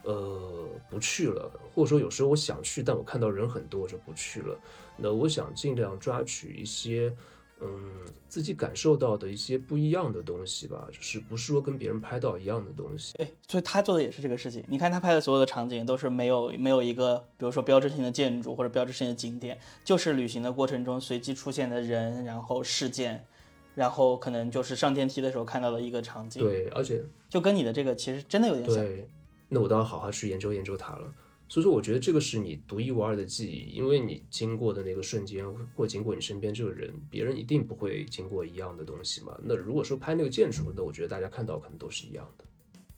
[0.04, 4.58] 呃，不去了，或者说有时候我想去，但我看到人很多，我就不去了。
[4.96, 7.14] 那我想尽量抓取一些
[7.60, 7.92] 嗯，
[8.30, 13.18] 自己感受到的一些不一样的东西吧，就是不是说跟别人拍到一样的东西。
[13.18, 14.64] 对，所以他做的也是这个事情。
[14.68, 23.26] 你看他拍的所有的场景都是没有没有一个，比如说标志性的建筑或者标志性的景点，就是旅行的过程中随机出现的人，然后事件，
[23.74, 26.44] 然后可能就是上电梯的时候看到的一个场景。
[26.44, 28.76] 对，而且就跟你的这个其实真的有点像。
[28.76, 29.08] 对，
[29.50, 31.14] 那我倒要好好去研究研究它了。
[31.50, 35.46] 所以说，我觉得这个是你独一无二的记忆，因为你经过的那个瞬间，
[35.78, 39.34] 或经过你身边这个人，别人一定不会经过一样的东西嘛。
[39.42, 42.44] 那如果说拍那个建筑，那我觉得大家看到可能都是一样的。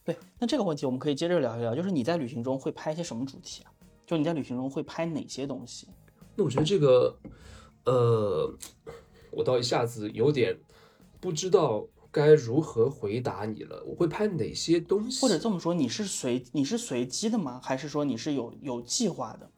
[0.04, 3.72] 对，那这个问题我们可以接着聊一聊，就是你在旅行中会拍一些什么主题啊？
[4.08, 5.88] 就你在旅行中会拍哪些东西？
[6.36, 7.16] 那我觉得这个，
[7.86, 8.52] 呃，
[9.30, 10.60] 我倒一下子有点
[11.22, 11.88] 不知道。
[12.12, 13.84] 该如何回答你了？
[13.86, 15.22] 我会拍哪些东西？
[15.22, 17.60] 或者这么说，你是随你是随机的吗？
[17.64, 19.50] 还是说你是有有计划的？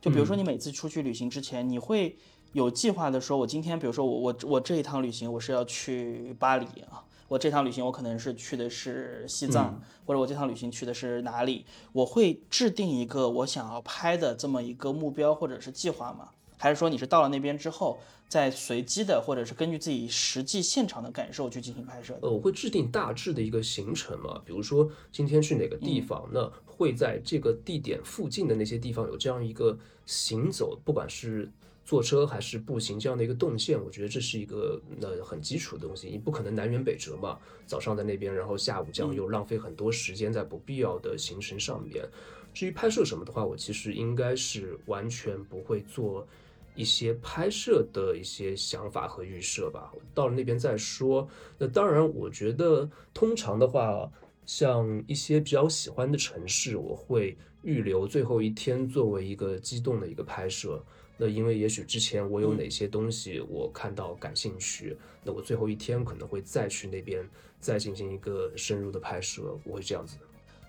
[0.00, 2.16] 就比如说你每次出去旅行之前，你会
[2.52, 11.66] 有计划的说，我今天比如说我我我这一趟旅行我是要去巴黎啊，我这趟旅行我可能是去的是西藏，或者我这趟旅行去的是哪里？
[11.92, 16.30] 我会制定一个我想要拍的这么一个目标或者是计划吗？
[16.60, 17.98] 还是说你是到了那边之后？
[18.28, 22.16] 再随机的，或者是根据自己实际现场的感受去进行拍摄。
[22.22, 31.50] 呃，我会制定大致的一个行程嘛，比如说今天去哪个地方，那会在这个地点附近的那些地方有这样一个行走，不管是
[31.84, 33.76] 坐车还是步行这样的一个动线。
[33.84, 37.36] 我觉得这是一个呃很基础的东西，你不可能南辕北辙嘛。
[37.66, 42.08] 早上在那边，然后下午这样又浪费很多时间在不必要的行程上面。
[42.54, 46.24] 至于拍摄什么的话，我其实应该是完全不会做。
[46.74, 51.28] 一些拍摄的一些想法和预设吧，到了那边再说。
[51.58, 54.10] 那当然，我觉得通常的话，
[54.46, 60.82] 像一些比较喜欢的城市，我会预留最后一天作为一个机动的一个拍摄。
[61.18, 67.28] 那因为也许之前我有哪些东西我看到感兴趣，那我最后一天可能会再去那边
[67.60, 69.58] 再进行一个深入的拍摄。
[69.64, 70.16] 我会这样子。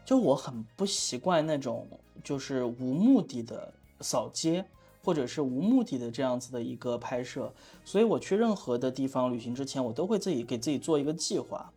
[0.03, 1.87] 就我很不习惯那种
[2.21, 4.65] 就是无目的的扫街。
[5.03, 7.51] 或者是无目的的这样子的一个拍摄，
[7.83, 11.71] 所以我去任何的地方旅行之前，我都会自己给自己做一个计划。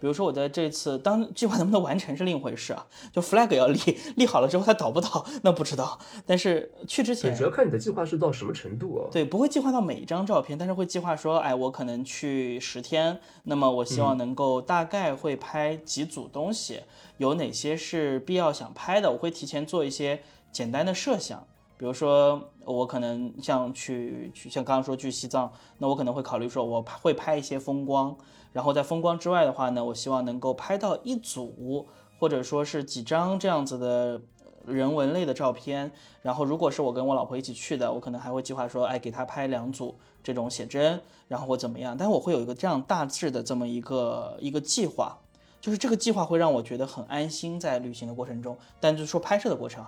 [0.00, 3.78] 比如说我在这次，当计划能不能完成是另一回事啊，就 flag 要立，
[4.16, 5.96] 立好了之后它倒不倒那不知道。
[6.26, 9.08] 但是去之前，主要看你的计划是到什么程度哦。
[9.12, 16.80] 对，不会计划到每一张照片，但是会计划说，哎，我可能去十天，那么我希望能够大概会拍几组东西，
[17.18, 21.46] 有哪些是必要想拍的，我会提前做一些简单的设想。
[21.82, 28.16] 比如说，我可能像去去像刚刚说去西藏，那我可能会考虑说，我会拍一些风光，
[28.52, 31.84] 然后在风光之外的话呢，我希望能够拍到一组
[32.20, 34.22] 或者说是几张这样子的
[34.64, 35.90] 人文类的照片。
[36.22, 41.96] 然后如果是我跟我老婆一起去的，我可能还会计划说，哎，给她拍两组这种写真，然后或怎么样。
[41.98, 45.18] 但我会有一个这样大致的这么一个一个计划，
[45.60, 48.56] 就是这个计划会让我觉得很安心在旅行的过程中。
[48.78, 49.84] 但就是说拍摄的过程。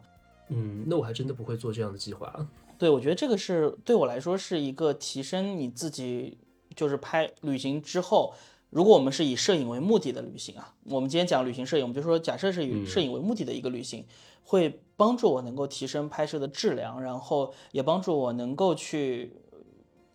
[0.49, 2.47] 嗯，那我还真的不会做这样的计划。
[2.77, 6.37] 对，我觉得这个是对我来说是一个提升你自己，
[6.75, 8.35] 就是拍旅行之后，
[8.71, 14.05] 如果我们是以摄影为目的的旅行啊，我们今天讲旅行摄影，我们就说假设是以摄影为目的的一个旅行，
[14.43, 19.33] 会帮助我能够提升拍摄的质量，然后也帮助我能够去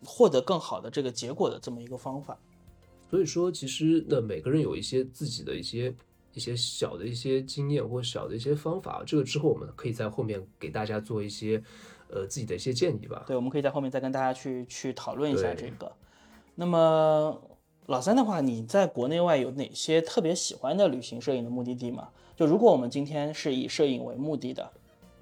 [0.04, 2.38] 获得更好的这个结果的这么一个方法。
[3.10, 5.94] 所以说，其实那每个人有一些自己的一些。
[6.32, 11.62] 一些小的一些经验或小的一些方法，这个之后我们可以在后面给大家做一些，
[12.08, 13.24] 呃，自己的一些建议吧。
[13.26, 15.92] 对，我们可以在后面再跟大家去去讨论一下这个。
[16.54, 17.40] 那么
[17.86, 22.08] 老三的话，你在国内外有哪些特别喜欢的旅行摄影的目的地吗？
[22.36, 24.70] 就如果我们今天是以摄影为目的的，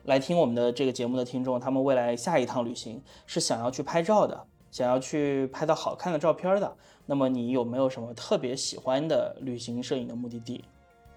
[0.04, 10.64] 来听我们的这个节目的听众，他们未来下一趟旅行是想要去拍照的，想要去拍到好看的照片的，那么你有没有什么特别喜欢的旅行摄影的目的地？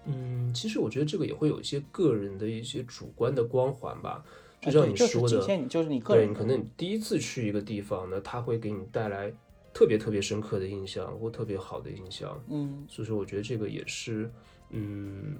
[0.04, 4.24] 嗯，其实我觉得这个也会有一些个人的一些主观的光环吧，
[4.60, 9.32] 就像你说的，就是你个人，可能你第一次去一个地方呢，它会给你带来
[9.72, 14.30] 特别特别深刻的印象或特别好的印象，嗯，所以说我觉得这个也是，
[14.70, 15.36] 嗯，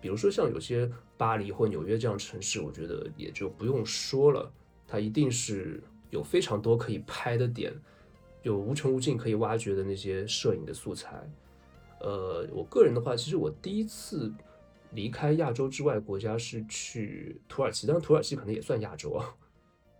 [0.00, 4.52] 比如说像有些巴黎或纽约这样城市，我觉得也就不用说了，
[4.86, 7.72] 它一定是有非常多可以拍的点，
[8.42, 11.26] 有无穷无尽可以挖掘的那些摄影的素材。
[12.02, 14.32] 呃，我个人的话，其实我第一次
[14.90, 19.34] 离开亚洲之外国家是去土耳其，但是土耳其可能也算亚洲啊。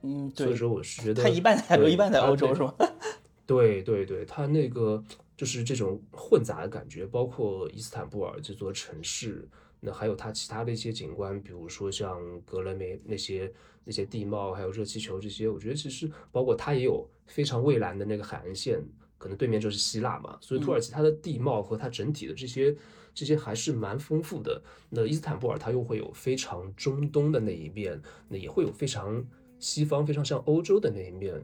[0.03, 2.75] 嗯， 所以说我是觉得它一半在亚洲，一半在欧洲，是吗？
[3.47, 5.03] 对对对，它那个
[5.37, 13.53] 就是这种混杂的感觉，包括伊斯坦布尔这座城市，那还有它其他的一些景观，比如说像格雷梅那些
[13.85, 18.83] 那些地貌，还有热气球这些，我觉得其实包括它也有非常蔚蓝的那个海岸线。
[19.22, 22.74] 可能对面就是希腊嘛，所以土耳其它的地貌和它整体的这些
[23.14, 24.61] 这些还是蛮丰富的。
[24.90, 29.24] 那伊斯坦布尔它又会有非常中东的那一面，那也会有非常
[29.61, 31.40] 西方、非常像欧洲的那一面。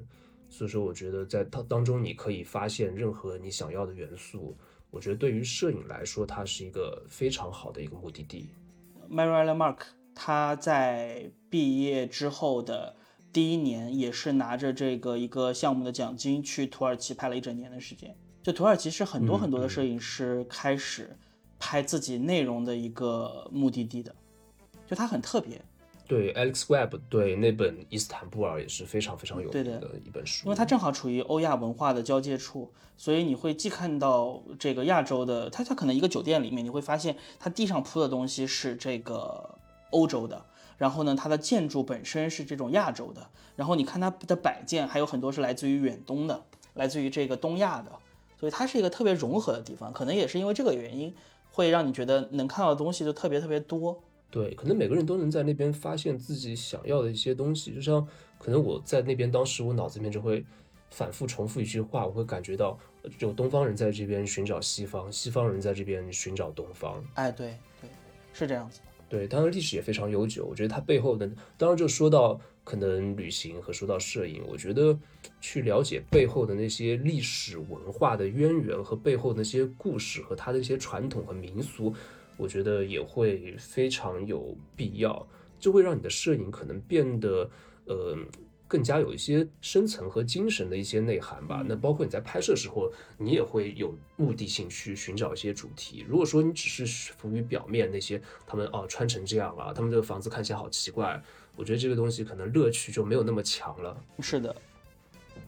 [0.49, 4.57] 所以说，我觉得在它当中你可以发现任何你想要的元素。
[4.91, 8.49] 我觉得对于摄影来说，它是一个非常好的一个目的地。
[9.09, 9.79] Mariella Mark，
[10.15, 12.97] 他在毕业之后的
[13.33, 18.17] 第一年，也是拿着这个一个项目的奖金去土耳其拍了一整年的时间。
[18.43, 21.15] 就土耳其是很多很多的摄影师开始
[21.59, 24.15] 拍自己内容的一个目的地的，
[24.87, 25.61] 就它很特别。
[26.07, 39.59] 对，Alex Webb 对那本《伊斯坦布尔》也是非常非常有名的一本书，因为它正好处于欧亚文化的交界处，所以你会既看到这个亚洲的，它它可能一个酒店里面你会发现它地上铺的东西是这个
[39.91, 40.43] 欧洲的，
[40.79, 47.93] 然后呢它的建筑本身是这种亚洲的，然后你看它的摆件还有很多是来自于远东的，来自于这个东亚的，
[48.39, 51.15] 所以它是一个特别融合的地方，可能也是因为这个原因，
[51.51, 54.03] 会让你觉得能看到的东西就特别特别多。
[54.31, 57.75] 对，可能每个人都能在那边发现自己想要的一些东西。
[57.75, 58.07] 就像
[58.39, 60.45] 可能我在那边，当时我脑子里面就会
[60.91, 62.79] 反复重复一句话，我会感觉到
[63.19, 67.03] 有东方人在这边寻找西方，西方人在这边寻找东方。
[67.15, 67.89] 哎，对对，
[68.35, 68.81] 是这样子。
[69.09, 70.45] 对，当然历史也非常悠久。
[70.45, 74.99] 我觉得它背后的，当然就说到可能旅行和说到摄影，我觉得
[75.41, 81.95] 去了解背后的那些历史文化的渊源和背后那些故事和它的一些传统和民俗。
[82.37, 85.27] 我觉得也会非常有必要，
[85.59, 87.51] 就会让你的摄影可能变得
[87.87, 88.17] 呃
[88.69, 91.65] 更加有一些深层和精神的一些内涵吧。
[91.67, 96.05] 那包括你在拍摄时候，你也会有目的性去寻找一些主题。
[96.07, 101.21] 如果说你只是浮于表面那些，他们哦穿成这样啊，他们这个房子看起来好奇怪，
[101.57, 103.97] 我觉得这个东西可能乐趣就没有那么强了。
[104.21, 104.55] 是的，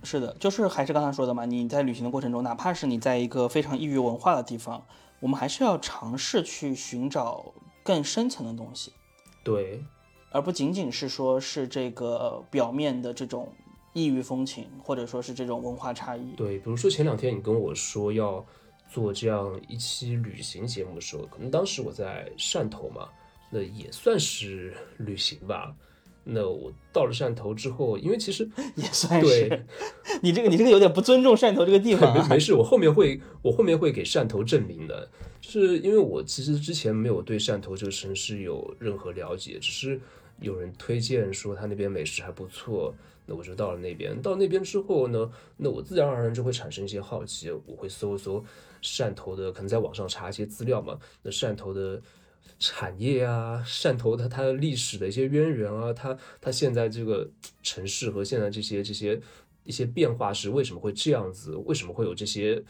[0.02, 4.84] 是的，就是还是刚才说的嘛，你在旅行的过程中，哪怕是你在一个非常异域文化的地方。
[5.20, 7.52] 我们还是要尝试去寻找
[7.82, 8.90] 更深层的东西，
[9.44, 9.84] 对，
[10.30, 13.52] 而不仅仅是说是这个表面的这种
[13.92, 16.32] 异域风情，或者说是这种文化差异。
[16.36, 18.44] 对，比如说前两天你跟我说要
[18.88, 23.08] 做这样一期旅行节目的时候，可能当时我在汕头嘛，
[23.50, 25.74] 那也算是旅行吧。
[26.22, 29.66] 那我到了汕头之后，因为其实 也算是，
[30.22, 32.12] 你这个你这个有点不尊重汕头这个地方。
[32.14, 35.08] 没没事，我后面会我后面会给汕头证明的，
[35.40, 39.98] 就是因为我其实之前没有对汕头这个城市有任何了解，只是
[40.40, 42.94] 有人推荐说他那边美食还不错，
[43.26, 44.20] 那我就到了那边。
[44.20, 48.44] 到那边之后呢，那我自然而然就会产生一些好奇，我会搜一搜
[48.82, 50.98] 汕头的，可能在网上查一些资料嘛。
[51.22, 52.00] 那汕头的。
[52.58, 57.26] 产业啊，汕头它它的历史的一些渊源啊，它它现在这个
[57.62, 59.18] 城市和现在这些这些
[59.64, 61.54] 一些变化是为什么会这样子？
[61.64, 62.62] 为什么会有这些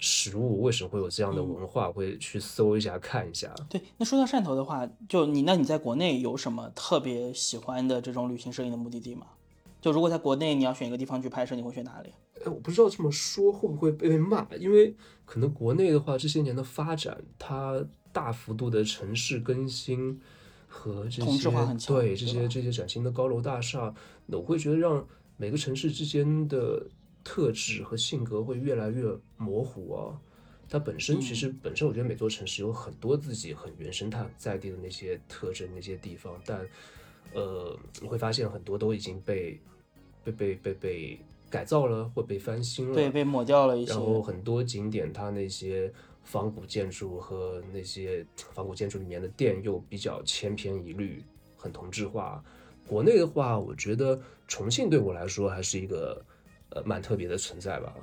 [0.00, 0.62] 食物？
[0.62, 1.92] 为什么会有这样的文化？
[1.92, 3.54] 会去搜一下看一下。
[3.68, 9.26] 对，那说到汕头的话，就你那你在国内有什么特别喜欢的这种旅行摄影的目的地吗？
[9.80, 12.10] 就如果在国内你要选一个地方去拍摄，你会选哪里？
[12.44, 17.86] 哎，我不知道这么说会不会被骂，因为可能国内的话这些年的发展，它。
[18.12, 20.20] 大幅度的城市更新
[20.66, 21.48] 和这些
[21.86, 23.94] 对这些这些崭新的高楼大厦，
[24.26, 26.84] 那我会觉得让每个城市之间的
[27.22, 29.04] 特质和性格会越来越
[29.36, 30.20] 模糊啊。
[30.68, 36.66] 它本身其实本身，我觉得每座城市有很多自己很原生态在地的那些特征那些地方，但
[37.34, 39.60] 呃，你会发现很多都已经被
[40.22, 43.92] 被被被被改造了或被翻新了，对，被抹掉了一些。
[43.92, 45.92] 然后很多景点它那些。
[46.22, 51.24] 仿古建筑和那些仿古建筑里面的店又比较千篇一律，
[51.56, 52.44] 很同质化。
[52.86, 56.22] 国内的话，我觉得重庆对我来说还是一个
[56.70, 57.94] 呃蛮特别的存在吧，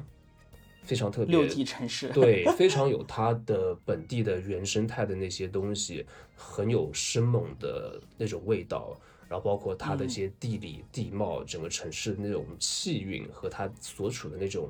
[0.83, 1.35] 非常特别。
[1.35, 8.97] 六 D 城市，对，非常有它的本地的原生态的那些东西，很有生猛的那种味道。
[9.29, 14.69] 然后包括它的一些地理地貌，整个城市的那种气韵和它所处的那种。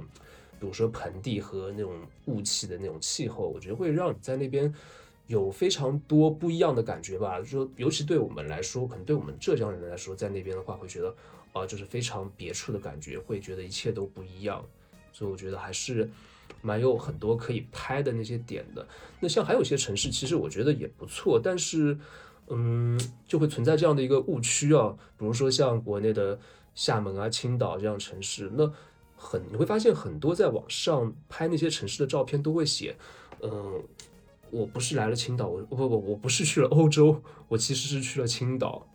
[0.60, 1.94] 比如说盆地和那种
[2.26, 4.74] 雾气的那种气候，我觉得会让你在那边
[5.28, 7.38] 有非常多不一样的感觉吧。
[7.38, 11.16] 就说，尤其对我们来说，可能对我们浙江人来说，在那边的话，会觉得
[11.58, 14.64] 啊，就是非常别处的感觉，会觉得一切都不一样。
[15.12, 16.10] 所以我觉得还是
[16.62, 18.88] 蛮有很多可以拍的那些点的。
[19.20, 21.98] 那像还有一些城市，其实我觉得也不错，但是
[22.48, 24.96] 嗯，就会存在这样的一个误区啊。
[25.18, 26.40] 比如说像国内的
[26.76, 28.72] 厦门啊、青岛这样城市，那。
[29.20, 32.96] 很你会发现很多在网上拍那些城市的照片都会写，
[33.42, 33.84] 嗯，
[34.52, 38.88] 我不是来了青岛，我不不我不是去了欧洲，我其实是去了青岛。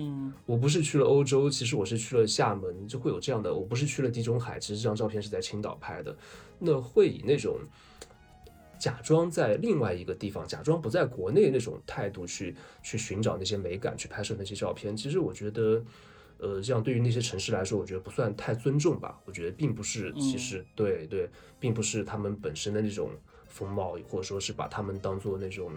[0.00, 3.52] 嗯，我不是去了欧洲，其实我是去了厦门，就会有这样的。
[3.52, 6.16] 我不是去了地中海，其实这张照片是在青岛拍的。
[6.60, 7.58] 那会以那种
[8.78, 14.96] 假装在另外一个地方，假装不在国内那种态度去去寻找那些美感，去拍摄那些照片。
[14.96, 15.82] 其实我觉得，
[16.38, 19.20] 呃，这样对于那些城市来说，我觉得不算太尊重吧。
[19.24, 21.28] 我觉得并不是，其实对对，
[21.58, 23.10] 并不是他们本身的那种
[23.48, 25.72] 风貌，或者说是把他们当做那种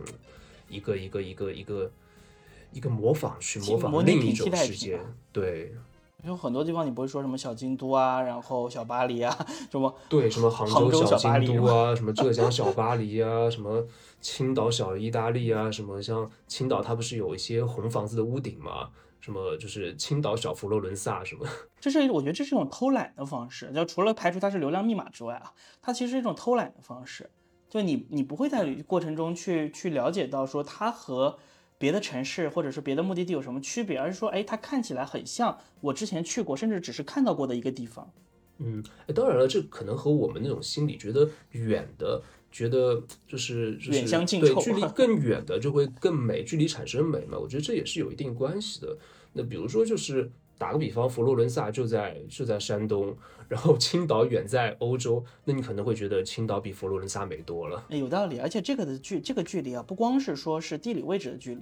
[0.69, 1.91] 一个一个一个一个
[2.71, 4.99] 一个模仿去模仿另一种世界，
[5.31, 5.73] 对。
[6.23, 9.35] 有很多地方你不会说什么小京都啊，然后小巴黎啊，
[9.71, 13.83] 什么对什么杭州小京都啊， 什么浙江小巴黎啊，什么
[14.19, 18.89] 青岛小意大利啊，什么像青岛它不是有一些红房子的屋顶吗？
[19.19, 21.47] 什么就是青岛小佛罗伦萨什么？
[21.81, 25.51] 这是我觉得这是一种偷懒的方式，就除了排除它是流量密码之外啊，
[25.81, 27.31] 它其实是一种偷懒的方式，
[27.67, 31.39] 就你你不会在过程中去去了解到说它和。
[31.81, 33.97] 别的城市或者是别的目的地有什么区别？
[33.97, 38.09] 而是说，哎，它看起来很像我之前去过，甚至只是看到过的一个地方。
[38.59, 42.21] 嗯，哎，当然了，这可能和我们那种心理觉得远的，
[42.51, 47.39] 觉得就是远香近臭，对，距离更远的就会更美，距离产生美嘛。
[47.39, 48.95] 我觉得这也是有一定关系的。
[49.33, 50.31] 那比如说，就是
[50.61, 53.17] 打个比方，佛罗伦萨就在就在山东。
[53.47, 57.83] 然后青岛远在欧洲，那你可能会觉得青岛比佛罗伦萨美多了。
[57.89, 61.61] 有道理，而且这个的距这个距离啊，不光是说是地理位置的距离，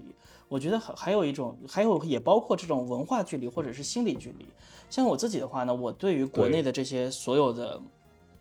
[0.49, 4.45] 我觉得还还有一种，还有也包括这种文化距离或者是心理距离。
[4.89, 7.81] 像我自己的话呢，我对于国内的这些所有的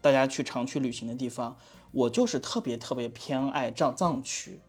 [0.02, 1.56] 大家去常去旅行的地方，
[1.92, 4.60] 我就是特别特别偏爱藏藏区，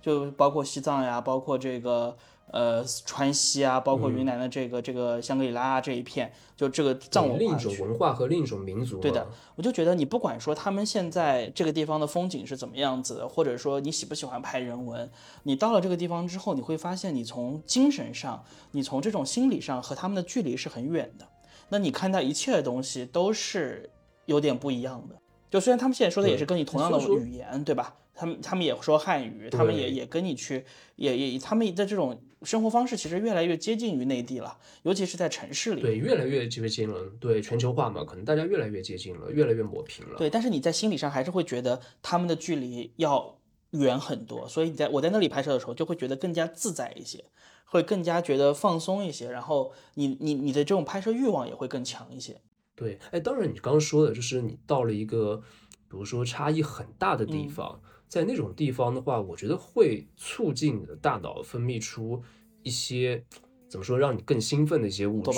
[0.00, 2.16] 就包括西藏呀，包括这个。
[2.50, 8.98] 呃，川西啊，包括云南的这个这个香格里拉啊这一片，就这个藏文化另一种文化和另一种民族。
[8.98, 15.10] 对的，我就觉得你不管说他们现在这个地方的风景是怎么样子的，或者说你喜不喜欢拍人文，
[15.44, 21.26] 你到了这个地方之后，你会发现你从精神上，你从这种心理上和他们的距离是很远的。
[21.70, 23.88] 那你看待一切的东西都是
[24.26, 25.16] 有点不一样的。
[25.50, 27.94] 就虽然他们现在说的也是跟你同样的语言，对吧？
[28.14, 30.66] 他们他们也说汉语，他们也也跟你去，
[30.96, 32.20] 也也他们的这种。
[32.44, 35.80] 生活方式其实越来越接近于内地了，尤其是在城市里。
[35.80, 37.10] 对，越来越接近了。
[37.20, 40.16] 对，全球化嘛，可能大家越来越接近了，越来越抹平了。
[40.18, 43.38] 对，但是你在心理上还是会觉得他们的距离要
[43.70, 47.24] 远很多，所以你在我在那里拍摄的时候，就会觉得更加自在一些，
[47.64, 52.40] 会更加觉得放松一些，然后你你你的这种拍摄欲望也会更强一些。
[52.74, 55.42] 对，哎，当然你刚刚说的就是你到了一个，
[55.88, 57.80] 比如说差异很大的地方。
[58.12, 62.22] 在那种地方的话，我觉得会促进你的大脑分泌出
[62.62, 63.24] 一些
[63.70, 65.30] 怎么说，让你更兴奋的一些物质。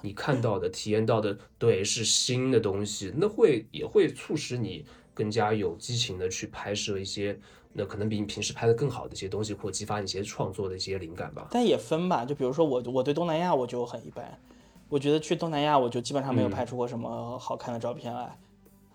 [0.00, 7.38] 你看到的、体验到的，对，是新的东西，那会也会促使你更加有激情的去拍摄一些，
[7.74, 11.48] 那可能比你平时拍的更好的一些东西，或激发你一些创作的一些灵感吧。
[11.50, 14.40] 但也分吧，就比如说我，我对东南亚我就很一般，
[14.88, 18.38] 我觉得去东南亚我就基本上没有拍出过什么好看的照片来。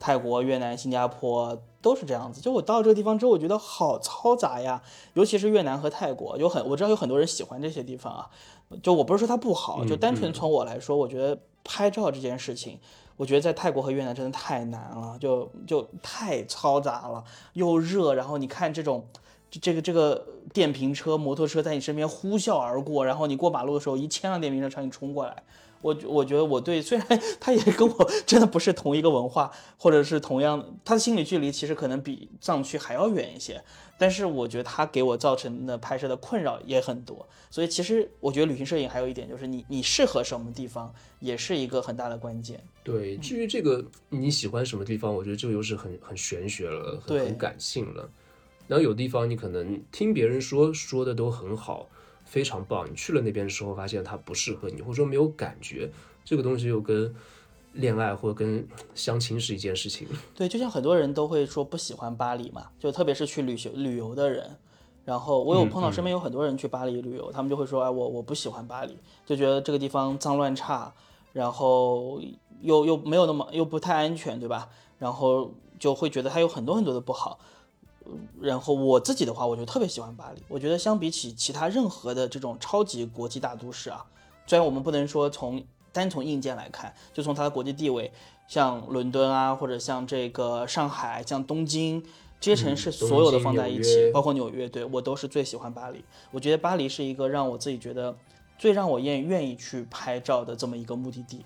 [0.01, 2.41] 泰国、越南、新加坡都是这样子。
[2.41, 4.81] 就我到这个地方之后，我觉得好嘈杂呀，
[5.13, 8.27] 尤其是越南和泰国，有很我知道有很多人喜欢这些地方啊。
[8.81, 12.79] 就我不是说它不好，就单纯从我来说，我觉得拍照这件事情，
[13.15, 17.23] 我觉得在泰国和越南真的太难了，就就太嘈杂了，
[17.53, 19.05] 又热，然后你看这种
[19.51, 25.43] 这个这个电瓶车、摩托车在你身边呼啸而过，然后你过马路的时候，一千辆电瓶车朝你冲过来。
[25.81, 27.07] 我我觉得我对虽然
[27.39, 33.63] 他也跟我 真的不是同一个文化，或者是同样，他的心理距离其实可能比藏区还要远一些，
[33.97, 42.63] 但是我觉得他给我造成的拍摄的困扰也很多，所以其实我觉得旅行摄影还有一点就是你你适合什么地方也是一个很大的关键。
[42.83, 48.09] 对，至于这个你喜欢什么地方，我觉得这个又是很很玄学了，很很感性了。
[48.67, 51.89] 然后有地方你可能听别人说说的都很好。
[52.31, 52.89] 非常棒！
[52.89, 55.91] 你去了那边的时候，发现它不适合你，或者说没有感觉，
[56.23, 57.13] 这个东西又跟
[57.73, 58.65] 恋爱或者跟
[58.95, 60.07] 相亲是一件事情。
[60.33, 64.55] 对，就像很多人都会说不喜欢巴黎嘛，就特别是去旅行旅游的人。
[65.03, 70.93] 然后我有碰到身边有很多人去巴黎旅游，他们就会说：“哎，我我不喜欢巴黎，就觉得这个地方脏乱差，
[71.33, 72.21] 然后
[72.61, 74.69] 又又没有那么又不太安全，对吧？
[74.99, 77.39] 然后就会觉得它有很多很多的不好。”
[78.41, 80.41] 然后我自己的话，我就特别喜欢巴黎。
[80.47, 84.05] 我觉得相比起其他任何的这种超级国际大都市啊，
[84.45, 88.11] 虽然我们不能说从单从硬件来看，就从它的国际地位，
[88.47, 92.01] 像伦敦啊，或者像这个上海、像东京
[92.39, 96.03] 这些城市，所有的放在一起，包括纽约，对我都是最喜欢巴黎。
[96.31, 98.15] 我觉得巴黎是一个让我自己觉得
[98.57, 101.45] 最让我愿愿意去拍照的这么一个目的地。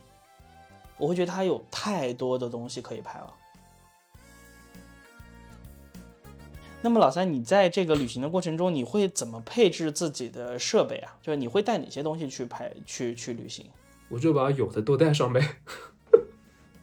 [0.97, 3.33] 我会觉得它有太多的东西可以拍了。
[6.85, 11.17] 那么老三，你在这个旅行的过程中，你会怎么配置自己的设备啊？
[11.19, 13.65] 就是你会带哪些东西去拍去去旅行？
[14.07, 15.57] 我就把有的都带上呗。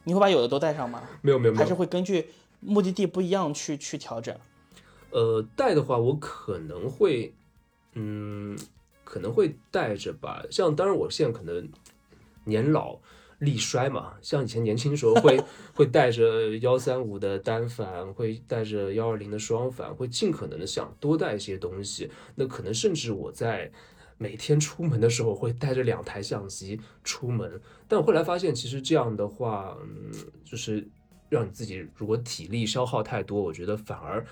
[0.03, 1.09] 你会把有的都带上吗？
[1.21, 4.37] 没有没有还是会根据目的地不一样去去调整。
[5.11, 7.33] 呃，带的话，我可能会，
[7.93, 8.59] 嗯，
[9.05, 10.43] 可能会带着吧。
[10.51, 11.69] 像当然，我现在可能
[12.43, 12.99] 年老
[13.43, 15.39] 力衰嘛，像以前年轻时候会
[15.75, 22.11] 会带着幺三五的单反，会带着幺二零的双反，会尽可能的想多带一些东西。
[22.35, 23.71] 那可能甚至我在
[24.17, 27.61] 每天出门的时候会带着两台相机出门。
[27.89, 30.13] 但我后来发现，其实这样的话，嗯，
[30.45, 30.89] 就是
[31.29, 34.25] 让你自己如果体力消耗太多，我觉得反而。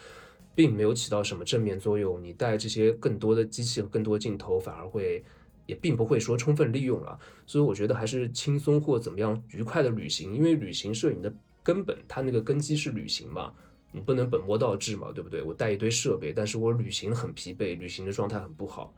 [0.52, 2.22] 并没有起到什么正面作用。
[2.22, 5.24] 你带这些更多的机器和更多镜头，反而会
[5.70, 7.16] 也并不会说充分利用了。
[7.46, 13.52] 所以我觉得还是轻松或怎么样愉快的旅行，因为旅行摄影的根本，它那个根基是旅行嘛，
[13.92, 15.40] 你不能本末倒置嘛，对不对？
[15.42, 18.92] 我带一堆设备，但是我旅行很疲惫，旅行的状态很不好。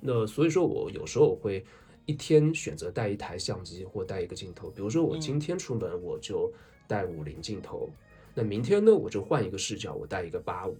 [0.00, 1.64] 那所以说我有时候我会
[2.04, 6.52] 一天选择带一台相机或带一个镜头，比如说我今天出门我就
[6.88, 7.88] 带五零镜头，
[8.34, 10.76] 那明天呢我就换一个视角，我带一个八五。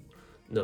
[0.48, 0.62] 那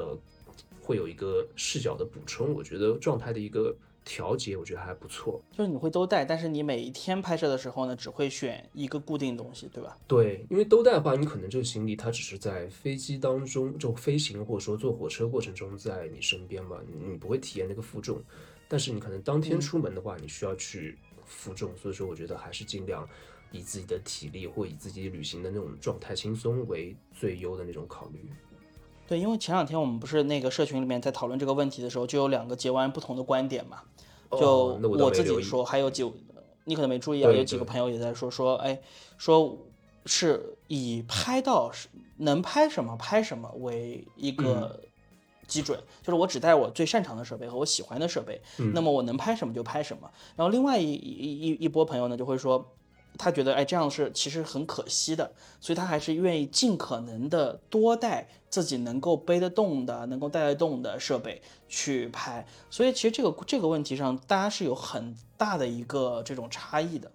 [0.80, 3.74] 会有一个视角的补充，我觉得状态的一个
[4.04, 5.40] 调节，我觉得还不错。
[5.52, 9.96] 就是你会都带，但是你每一天拍摄的时候呢，只会选一个固定东西，对吧？
[10.06, 18.22] 对，因为都带的话，你可能这个行李它只是在飞机当中就飞行，或者说坐火车过程中在你身边嘛，你不会体验那个负重。
[18.68, 23.06] 但是你可能当天出门的话，你需要去负重，所以说我觉得还是尽量
[23.50, 28.28] 以自己的体力或以自己旅行的那种状态轻松为最优的那种考虑。
[29.08, 33.82] 对，因为前两天我们不是那个社群里面在讨论这个问题的时候，就有两个截完不同的观点嘛。
[34.30, 36.10] 就我自己说，还有几，
[36.64, 38.80] 你可能没注意啊，有几个朋友也在说说，哎，
[39.18, 39.58] 说
[40.06, 41.70] 是以拍到
[42.16, 44.80] 能拍什么拍什么为一个
[45.46, 48.40] 基准，就是我只带我最擅长的设备和我喜欢的设备，
[48.72, 50.10] 那么我能拍什么就拍什么。
[50.36, 52.72] 然后另外一一一一波朋友呢，就会说。
[53.18, 62.46] 他觉得，哎，这样是其实很可惜的，所以他还是愿意尽可能的多带自己能够背得动的、能够带得动的设备去拍。
[62.70, 67.12] 所以其实这个这个问题上，大家是有很大的一个这种差异的。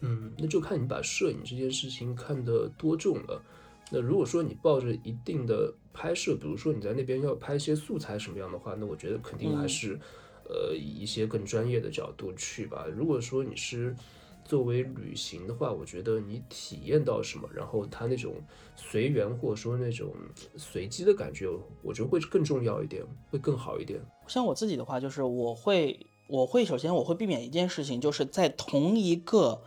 [0.00, 3.40] 嗯，那就看你把摄影这件事情看得多重了。
[3.90, 10.00] 那如果说你抱着一定的拍摄，比如说你在那边要拍一些素材什么样的话，那我觉得肯定还是，
[10.48, 12.86] 呃，以一些更专业的角度去吧。
[12.96, 13.94] 如果说你是。
[14.52, 18.34] 作为旅行的话，我觉得你体验到什么，然后它那种
[18.76, 20.12] 随缘或者说那种
[20.58, 21.48] 随机的感觉，
[21.80, 23.98] 我觉得会更重要一点，会更好一点。
[24.26, 29.62] 像我自己的话，就是我会，我会首先我会避免一件事情，就是在同一个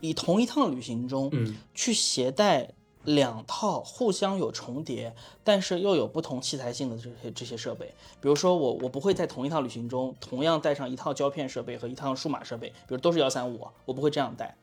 [0.00, 2.72] 以同一趟旅行中，嗯，去携带。
[3.06, 7.86] 两套互相有重叠，但是又有不同器材性的这些这些设备，
[8.20, 14.56] 比如说我我不会在同一趟旅行中同样带上一套胶片设备和一套数码设备，比如都是幺三五，我不会这样带。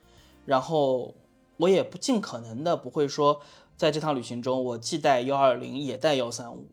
[0.45, 1.13] 然后
[1.55, 3.39] 我也不尽可能的不会说
[3.77, 6.67] 在这趟旅行中我既带幺二零也带幺三五，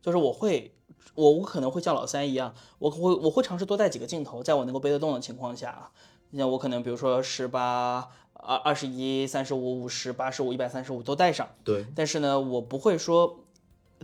[0.00, 0.72] 就是我会
[1.16, 5.90] 我我可能会像老三一样，我会我会尝试多带几个镜头，在我能够背得动的情况下啊，
[6.32, 8.08] 像我可能比如说十八。
[8.38, 11.48] 二二十一、三十五、五十、八十五、一百三十五都带上。
[11.64, 13.40] 对，但是呢，我不会说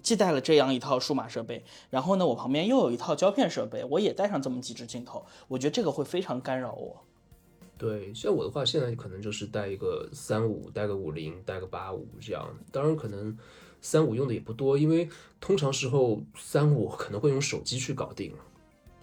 [0.03, 7.03] 既带了这样一套数码设备，然后呢，我旁边又有一套胶片设备，我也带上这么几支镜头，我觉得这个会非常干扰我。
[7.77, 12.49] 对，像我的话，现在可能就是带一个三五，带个五零，带个八五这样。
[12.71, 13.37] 当然，可能
[13.81, 15.09] 三五用的也不多，因为
[15.41, 18.33] 通常时候三五可能会用手机去搞定，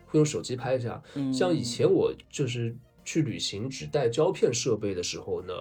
[0.07, 1.01] 会用手机拍一下。
[1.31, 2.75] 像以前我就是。
[3.09, 5.53] 去旅行只带胶片设备的时候呢，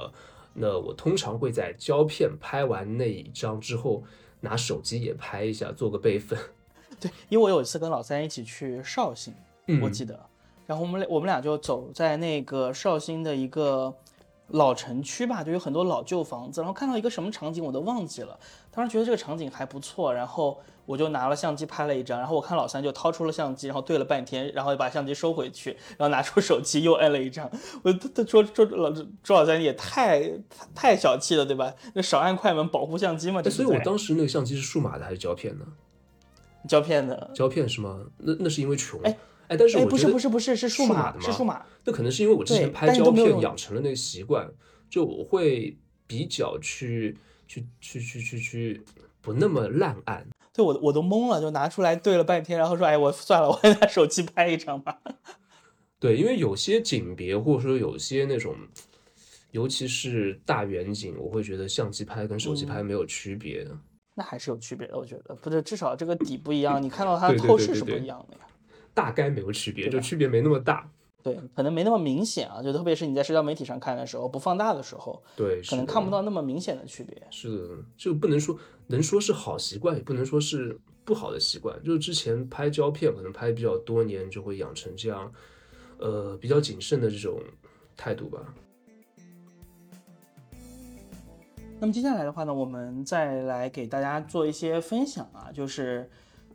[0.53, 4.05] 那我通常会在胶片拍完那一张之后，
[4.41, 6.39] 拿手机也拍一下，做个备份。
[7.01, 9.33] 对，因为我有一次跟老三一起去绍兴，
[9.81, 10.29] 我记得，
[10.67, 13.95] 然后我们俩我们俩就走在那个绍兴的一个。
[14.49, 18.39] 老城区吧，就有很多老旧房子，然后看到一个什么场景我都忘记了，
[18.71, 27.51] 当时觉得这个场景还不错，然后我就拿了相机拍了一张，然后我看老三就掏出了相机，然后对了半天，然后把相机收回去，然后拿出手机又摁了一张，
[27.83, 30.23] 我他他说说老周老三也太
[30.75, 31.75] 太小气了，对吧？
[31.95, 33.43] 那少按快门保护相机嘛。
[33.43, 35.67] 所以我当时那个相机是数码的还是胶片呢？
[36.67, 37.31] 胶片的。
[37.35, 38.01] 胶片是吗？
[38.19, 39.01] 那那是因为穷。
[39.03, 39.17] 哎，
[39.57, 41.25] 但是我不是不是不是是数码的吗？
[41.25, 41.65] 是数码。
[41.85, 44.51] 那可能是因为我之前拍胶片养成了那个习惯，
[44.91, 45.77] 就我会
[46.07, 48.83] 比较去去去去去去
[49.21, 50.27] 不那么烂按。
[50.53, 54.99] 对，我我都懵了，就拿出来对了半天，然后说：“哎，我算了， 我拿手机拍一张吧。”
[56.01, 58.55] 对，因为有些景别或者说有些那种，
[59.53, 63.67] 尤其是大远景，我会觉得相机拍跟手机拍没有区别。
[64.15, 68.41] 那还是有区别的，我觉得，不是至少这个底不一样， 你看到它的透视是不一样的呀。
[68.99, 70.91] 大概没有区别，就区别没那么大。
[71.23, 77.23] 对，可能没那么明显啊，就特别是你在社交媒体上看的时候，不放大的时候，对，可能看不到那么明显的区别。
[77.31, 81.81] 是的，就不能说能说是好习惯，也不能说是不好的习惯。
[81.85, 85.33] 就是之前拍胶片，可能拍比较多年，就会养成这样，
[85.99, 87.41] 呃，比较谨慎的这种
[87.97, 88.53] 态度吧。
[91.79, 96.11] 那么接下来的话呢，我们再来给大家做一些分享啊，就是。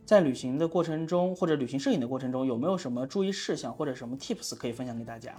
[0.05, 5.33] 在旅行的过程中，或者旅行摄影的过程中，有没有什么注意事项或者什么 tips 可以分享给大家？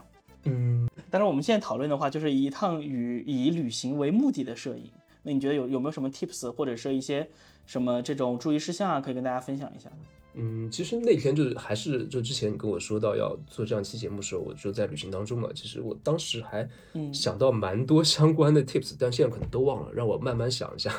[0.44, 4.90] 嗯，当然我们现在讨论的话，就是一趟与以旅行为目的的摄影。
[5.22, 7.26] 那你觉得有有没有什么 tips 或者是一些
[7.64, 9.90] 什么这种注意事项啊，可以跟大家分享一下？
[10.34, 15.48] 嗯，其实那天就是还是就之前你跟我说到要做这样期节目的时候，我就在旅行当中嘛。
[15.54, 16.68] 其实我当时还
[17.12, 20.92] 想到蛮多相关的 tips，但现在可能都忘了，让我慢慢想一下。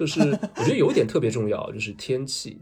[0.00, 0.18] 就是
[0.56, 2.56] 我觉得有一点特别重要，就是天气，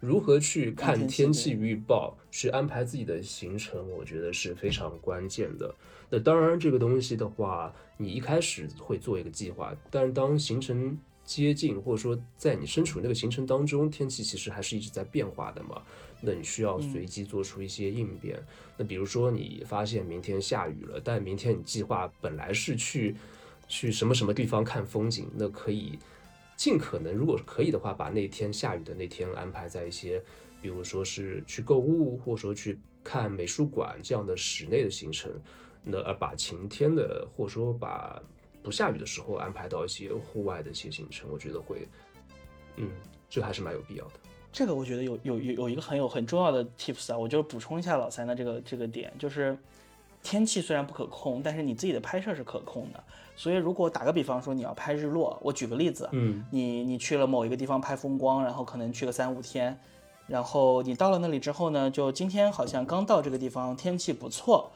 [0.00, 5.74] 如何去看天气预报，去安排自己的行程，我觉得是非常关键的。
[6.08, 15.82] 那当然，这个东西的话，你一开始会做一个计划，但是当行程接近，或者说在你身处那个行程当中，天气其实还是一直在变化的嘛。
[16.22, 18.42] 那你需要随机做出一些应变。
[18.78, 23.14] 那比如说你发现明天下雨了，但明天你计划本来是去
[23.68, 25.98] 去什么什么地方看风景，那可以。
[26.60, 30.22] 尽可能，如果可以的话，把那天下雨的那天安排在一些，
[30.60, 35.32] 比如说是去购物，或者说去看美术馆这样的室内的行程。
[35.82, 38.22] 那而把晴天的，或者说把
[38.62, 41.88] 不下雨的时候安排到一些户外的一些行程，我觉得会，
[42.76, 42.90] 嗯，
[43.30, 44.12] 这还是蛮有必要的。
[44.52, 49.56] 这个我觉得有有有有一个很有很重要的 tips 啊，我就补充一下老三的这个这个点，就是
[50.22, 53.02] 天气虽然不可控，但是你自己的拍摄是可控的。
[53.40, 59.80] 所以，如果打个比方说你要拍日落，我举个例子，嗯，你你去了某一个地方拍风光，然后可能去个三五天，
[60.26, 64.70] 然后你到了那里之后呢，就今天好像刚到这个地方，天气不错，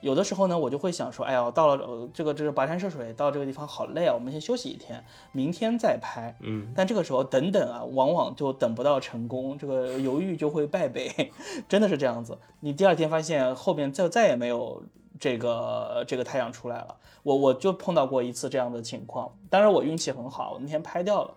[0.00, 11.30] 有的时候呢，我就会想说，哎呀，到了这个这个跋山涉水到这个地方好累啊，我们先休息一天，明天再拍，嗯，但这个时候等等啊，往往就等不到成功，这个犹豫就会败北，
[11.68, 14.82] 真的是这样子，你第二天发现后面就再也没有。
[15.20, 21.34] 这个这个太阳出来了，我我就碰到过一次这样的情况，当然我运气很好，我那天拍掉了。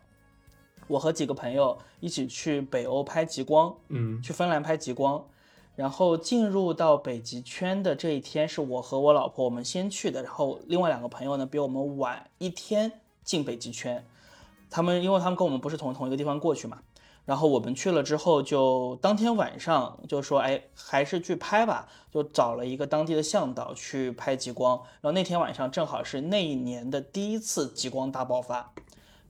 [0.88, 5.26] 我和几个朋友一起去北欧拍极光，嗯，去芬兰拍极光，
[5.76, 12.92] 然后进入到北极圈的这一天是我和我老婆我们先去的，然后另外两个朋友呢比我们晚一天
[13.24, 14.06] 进北极圈，
[14.70, 16.80] 他们因为他们跟我们不是从同一个地方过去嘛。
[17.26, 24.78] 然后我们去了之后，就当天晚上就说，哎，还是去拍吧，就找了一个当地的向导去拍极光。
[25.00, 28.74] 然后那天晚上正好是那一年的第一次极光大爆发，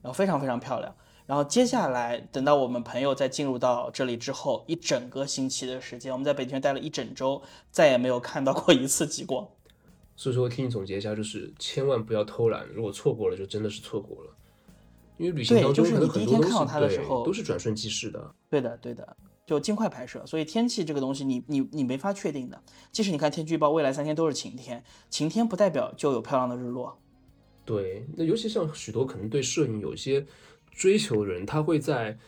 [0.02, 0.94] 然后非常非常漂亮。
[1.26, 7.40] 然后接下来等到我们朋友再进入到这里之后，一整个星期的时间，我们在北极圈待了一整周，
[7.70, 9.48] 再也没有看到过一次极光。
[10.16, 14.30] 所以说，听你总结一下，就是千万不要偷懒，如果错过了，就真的是错过了。
[15.16, 18.34] 因为旅行当中可能很多东西都是转瞬即逝的。
[18.50, 20.24] 对的，对的，就尽快拍摄。
[20.26, 22.60] 所以天气这个东西，你你你没法确定的。
[22.90, 26.98] 即使你看天气预报，未来三天都是晴天，晴天不代表就有漂亮的日落。
[27.64, 30.26] 对，那尤其像许多可能对摄影有些
[30.72, 32.18] 追求的人，他会在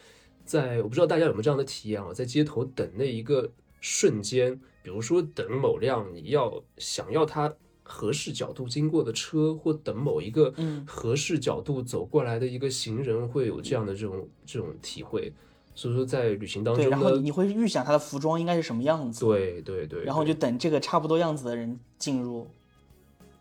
[0.45, 7.53] 在我不知道大家有没有这样的体验啊，在街头等那一个瞬间，比如说等某辆你要想要它。
[7.89, 10.53] 合适角度经过的车，或等某一个
[10.84, 15.32] 合适角度走过来的一个行人，会有这样的这种这种体会。
[15.74, 22.49] 所以说，在旅行当中，然后你会预想他的服装应该是什么样子，对对对，然后就等这个差不多样子的人进入。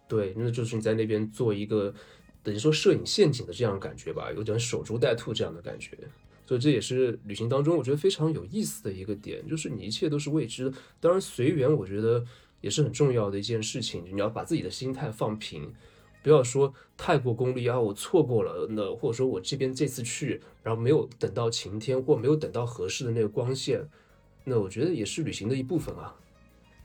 [0.08, 1.94] 对，那就是你在那边做一个
[2.44, 5.98] 等于说摄影陷阱的这样的感觉吧，有点守株待兔这样的感觉。
[6.46, 10.78] 所以这也是旅行当中我觉得非常有意思的一个点，就是你一切都是未知的。
[11.00, 12.24] 当然随缘，我觉得。
[12.66, 15.72] 也是很重要的一件事情，你要把自己的心态放平，
[16.24, 23.88] 不要说太过功利啊，我错过了那，或者说我这边这次去，然后没有等到晴天，或没有等到合适的那个光线，
[24.46, 26.16] 那我觉得也是旅行的一部分啊。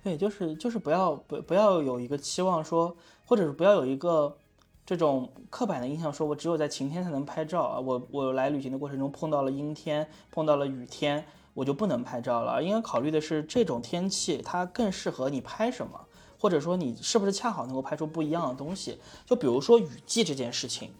[0.05, 4.37] 对，就是就是不要不不要有一个期望说，或者是不要有一个
[4.85, 11.25] 这种刻板的印象，说我只有在晴天才能拍照啊，我我来旅行的过程中碰到了阴天，碰到了雨天。
[11.55, 16.01] 我就不能拍照了，应该考虑的是这种天气它更适合你拍什么，
[16.39, 18.99] 或者说你是不是恰好能够拍出不一样的东西。
[19.27, 20.91] 就比如说雨季这件事情，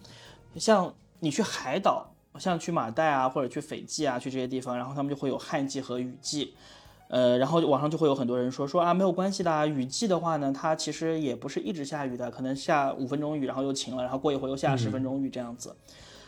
[0.57, 6.53] 像你去海岛，像去马代啊，或者去斐济啊，去这些地方，然后他们就会有旱季和雨季，
[7.07, 15.75] 呃，然后网上就会有很多人说说啊没有关系的，雨季的话呢，它其实也不是一直下雨的，可能下五分钟雨，然后又晴了，然后过一会儿又下十分钟雨这样子。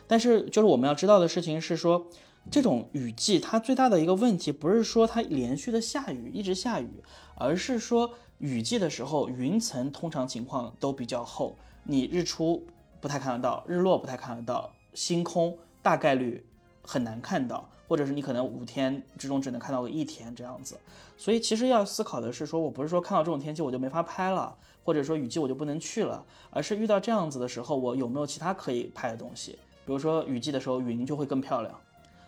[0.07, 2.07] 但是就是我们要知道的事情是说，
[2.52, 7.04] 这种雨季它最大的一个问题不是说它连续的下雨一直下雨，
[7.36, 12.66] 而是说雨季的时候云层通常情况都比较厚，你日出
[13.00, 16.46] 不太看得到，日落不太看得到，星空大概率
[16.82, 17.70] 很难看到。
[17.86, 20.80] 或者是你可能五天之中只能看到个一天这样子，
[21.16, 29.60] 所以其实要思考的是说，我不是说看到这种天气我就没法拍了，或者说雨季我就不能去了，而是遇到这样子的时候，我有没有其他可以拍的东西？
[29.86, 31.80] 比如说雨季的时候，云就会更漂亮，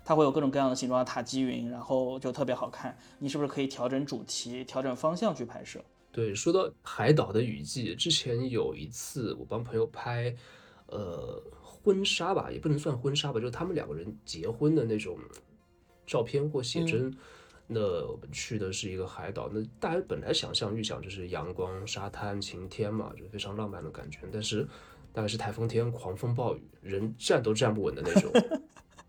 [0.06, 2.98] 它会有各种各样的形状的塔基云，然后就特别好看。
[3.20, 5.84] 你是不是可以调整主题、调整方向去拍摄？
[6.14, 10.34] 对，说到海岛的雨季，之前有一次我帮朋友拍，
[10.86, 15.18] 呃，婚纱吧，也不能算婚纱吧，就是他们两个人结婚的那种。
[16.08, 17.12] 照片或写真，
[17.66, 19.50] 那我们去的是一个海岛。
[19.52, 24.20] 那大家本来想象预想就是阳光、沙滩、晴天嘛，就非常浪漫的感觉。
[24.32, 24.68] 但是
[25.12, 28.32] 大概是台风天，狂风暴雨，人站都站不稳的那种。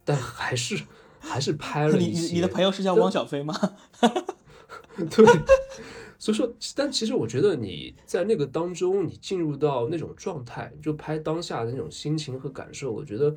[0.07, 0.83] 但还是
[1.21, 2.29] 还是拍了一些。
[2.29, 3.55] 你你的朋友是叫汪小菲吗？
[4.97, 5.27] 对。
[6.19, 13.37] 所以说，但其实我觉得你在那个当中，你进入到那种状态，就拍当下的那种心情和感受，我觉得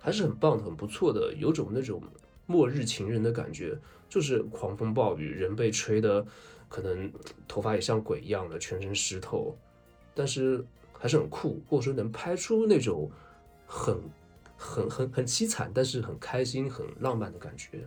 [0.00, 2.02] 还是很棒的，很不错的，有种那种。
[2.44, 3.78] 末日情人的感觉，
[4.08, 6.26] 就是狂风暴雨，人被吹的
[6.68, 7.10] 可能
[7.46, 9.56] 头发也像鬼一样的，全身湿透，
[10.12, 10.62] 但是
[10.92, 13.08] 还是很酷，或者说能拍出那种
[13.64, 13.96] 很
[14.62, 17.84] 很很很凄惨，但是很开心、很浪漫的感觉。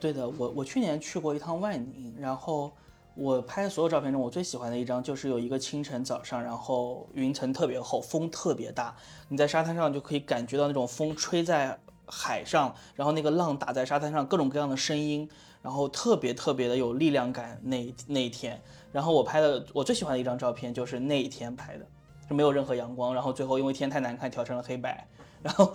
[0.00, 2.72] 对的，我我去年去过一趟万宁，然后
[3.14, 8.96] 我拍的所有照片中，我最喜欢的一张就是有一个清晨早上，然后云层特别厚，风特别大，
[9.28, 11.78] 你在沙滩上就可以感觉到那种风吹在。
[12.06, 15.26] 海上，然后那个浪打在沙滩上，各种各样的声音，
[15.62, 17.58] 然后特别特别的有力量感。
[17.62, 18.60] 那那一天，
[18.92, 21.86] 然后我拍的我最喜欢的一张照片就是那一天拍的，
[22.28, 25.08] 就没有任何阳光，然后最后因为天太难看调成了黑白，
[25.44, 25.72] 然后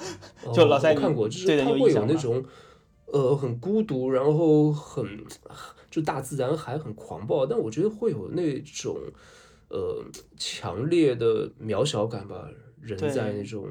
[0.54, 2.44] 就老三看过，就是它会有那种
[3.06, 5.08] 呃很孤独，然后很
[5.90, 8.98] 就大自然还很狂暴，但我觉得会有那种
[9.70, 10.04] 呃
[10.36, 12.50] 强烈的渺小感吧，
[12.82, 13.70] 人在那种。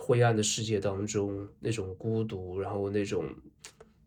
[0.00, 3.26] 灰暗的世界当中，那种孤独，然后那种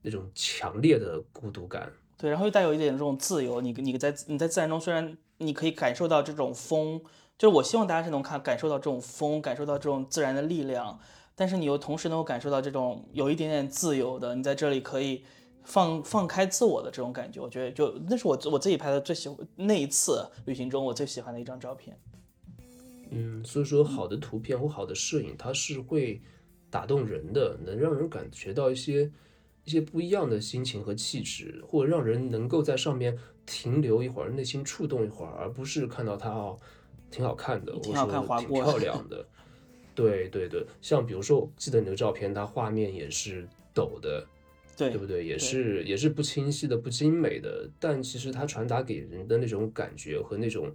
[0.01, 3.59] 那种强烈的孤独感，对，然后又带有一点这种自由。
[3.59, 6.99] 你你在你在自然中，虽然你可以感受到这种风，
[7.37, 10.97] 就是我希望大家是能看感受到这种风，感受到这种自然的力量，
[11.41, 15.23] 但是你又同时能够感受到这种有一点点自由的，你在这里可以
[15.63, 17.41] 放放开自我的这种感觉。
[17.41, 21.99] 我觉得就那是我我自己拍的最喜欢那一次旅行中我最喜欢的一张照片。
[23.09, 26.21] 嗯，所以说好的图片或好的摄影，它是会
[26.69, 29.11] 打动人的，能让人感觉到一些
[29.63, 33.17] 一些不一样的心情和气质，或者让人能够在上面
[33.47, 36.55] 停留一会儿，内心触动一会儿，而不是看到它哦
[37.09, 39.25] 挺好看的，或者说挺漂亮的。
[39.95, 44.25] 对对对，像比如说，我记得你的照片，它画面也是抖的，
[44.77, 45.25] 对对不对？
[45.25, 50.71] 也是也是不清晰的、不精美的，但其实它传达给人的那种感觉和那种。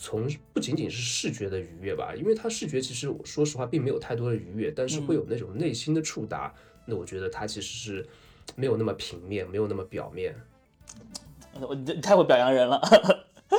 [0.00, 6.54] 从不仅仅是视觉的愉悦吧，因为它视觉其实我说实话并没有太多的愉悦，但是会有那种内心的触达。
[6.84, 8.06] 那我觉得它其实是
[8.54, 10.36] 没有那么平面，没有那么表面。
[11.60, 12.80] 我你太会表扬人了。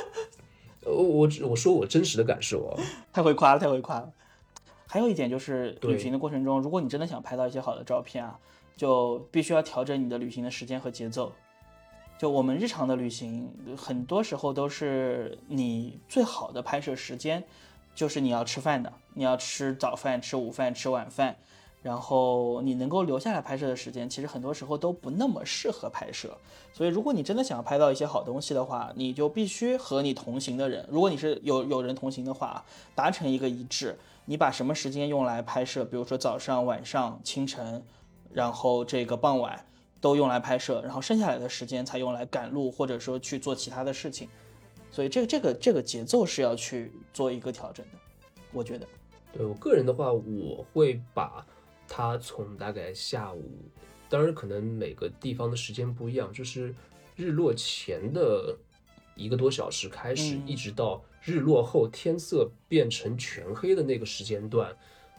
[0.88, 2.80] 我我我说我真实的感受哦，
[3.12, 4.10] 太会夸了，太会夸了。
[4.92, 8.40] 还有一点就是旅行的过程中，如果你真的想拍到一些好的照片啊，
[8.76, 11.32] 就必须要调整你的旅行的时间和节奏。
[12.18, 17.44] 就我们日常的旅行，很多时候都是你最好的拍摄时间，
[17.94, 21.36] 就是你要吃饭的，你要吃早饭、吃午饭、吃晚饭，
[21.84, 26.36] 然后你能够留下来拍摄的时间，其实很多时候都不那么适合拍摄。
[26.74, 32.66] 所以，如果你真的想要拍到一些好东西的话，你就必须和你同行的人，如果你是有有人同行的话，
[32.96, 33.96] 达成一个一致。
[34.30, 37.84] 你把什么时间用来拍摄，比如说早上、晚上、清晨，
[38.32, 39.66] 然后这个傍晚。
[40.02, 44.30] 都用来拍摄，然后剩下来的时间才用来赶路，或者说去做其他的事情。
[44.90, 48.00] 所以这个这个这个节奏是要去做一个调整的，
[48.54, 48.88] 我觉得。
[49.34, 51.46] 对我个人的话，我会把
[51.86, 53.52] 它从大概下午，
[54.08, 56.74] 当然可能每个地方的时间不一样，就是
[57.18, 58.58] 日落前的
[59.16, 64.70] 一个多小时开始，一直到日落后天色变成全黑的那个时间段，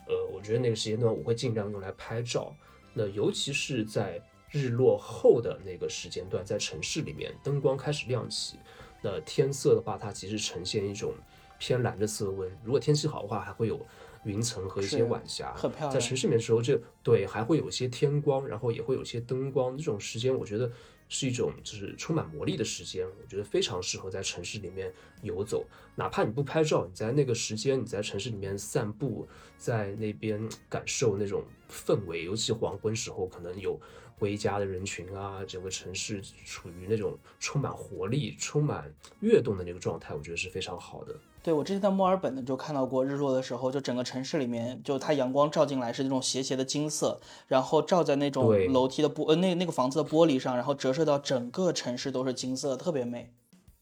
[0.07, 2.55] 呃，我觉得那个时间段我会尽量用来拍照。
[2.93, 4.21] 那尤其是在
[4.51, 8.57] 日落后的那个时间段，在城市里面，灯光开始亮起，
[9.01, 11.15] 那天色的话，它其实呈现一种
[11.59, 12.51] 偏蓝的色温。
[12.65, 13.79] 如果天气好的话，还会有
[14.25, 15.55] 云层和一些晚霞。
[15.55, 19.77] 很漂亮在城市里面的时候，这对还会有一些天光，然后也会有一些灯光。
[19.79, 20.69] 这种时间，我觉得
[21.11, 24.91] 是一种就是充满魔力的时间，我觉得非常适合在城市里面
[25.23, 25.67] 游走。
[25.97, 33.79] 哪怕你不拍照，你在那个时间你在城市里面散步，在那边感受那种氛围，尤其黄昏时候，可能有
[34.17, 41.15] 回家的人群啊，整个城市处于那种充满活力、充满跃动的那个状态，我觉得是非常好的。
[41.43, 53.33] 对我之前在墨尔本呢，就看到过日落的时候，就整个城市里面，就它阳光照进来是那种斜斜的金色，然后照在那种楼梯的玻呃那那个房子的玻璃上，然后折射到整个城市都是金色，特别美。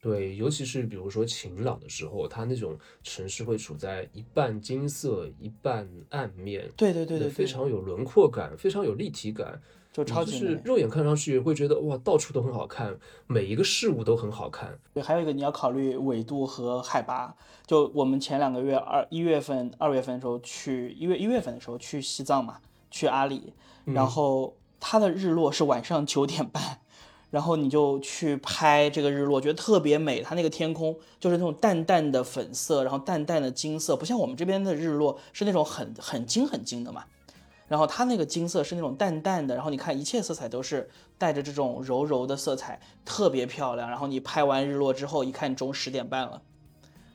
[0.00, 9.60] 对，尤其是比如说晴朗的时候，它那种城市会处在一半金色一半暗面，对对对对，非常有轮廓感，非常有立体感。
[10.04, 12.96] 就超级是肉眼看上去会觉得哇，到处都很好看，
[13.26, 14.78] 每一个事物都很好看。
[14.94, 17.34] 对，还有一个你要考虑纬度和海拔。
[17.66, 22.58] 就我们前两个月二一月份、二月份的时候去，一月一月份的时候去西藏嘛，
[22.92, 23.52] 去阿里，
[23.86, 26.78] 然后它的日落是晚上九点半，
[27.30, 30.22] 然后你就去拍这个日落，觉得特别美。
[30.22, 37.04] 它那个天空就是那种淡淡的粉色，然后淡淡的金色，不像我们这边的日落是那种很很金很金的嘛。
[37.68, 40.88] 然后它那个金色是那种淡淡的，然后你看一切色彩都是
[41.18, 43.88] 带着这种柔柔的色彩，特别漂亮。
[43.88, 46.40] 然后你拍完日落之后，一看中十点半了，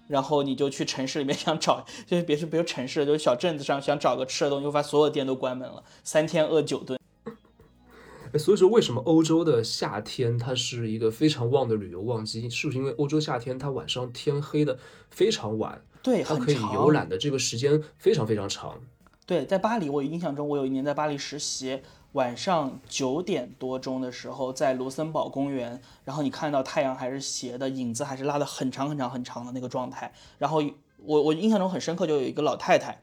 [0.07, 6.99] 然后你就去城市里面 想找，就是别说别说城市，就是小镇子上想找个吃的东西，发现所有店都关门了，三天饿九顿。
[8.37, 12.49] 所以说为什么欧洲的夏天它是一个非常旺的旅游旺季？
[12.49, 14.79] 是不是因为欧洲夏天它晚上天黑的
[15.11, 15.81] 非常晚？
[16.01, 18.79] 对，它可以游览的这个时间非常非常长。
[19.26, 30.11] 对，在巴黎，我印象中，我有一年在巴黎实习，晚上九点多钟的时候，在卢森堡公园，然后你看到太阳还是斜的，影子还是拉的很长很长很长的那个状态。
[30.38, 30.61] 然后
[30.97, 32.99] 我我印象中很深刻，就有一个老太太，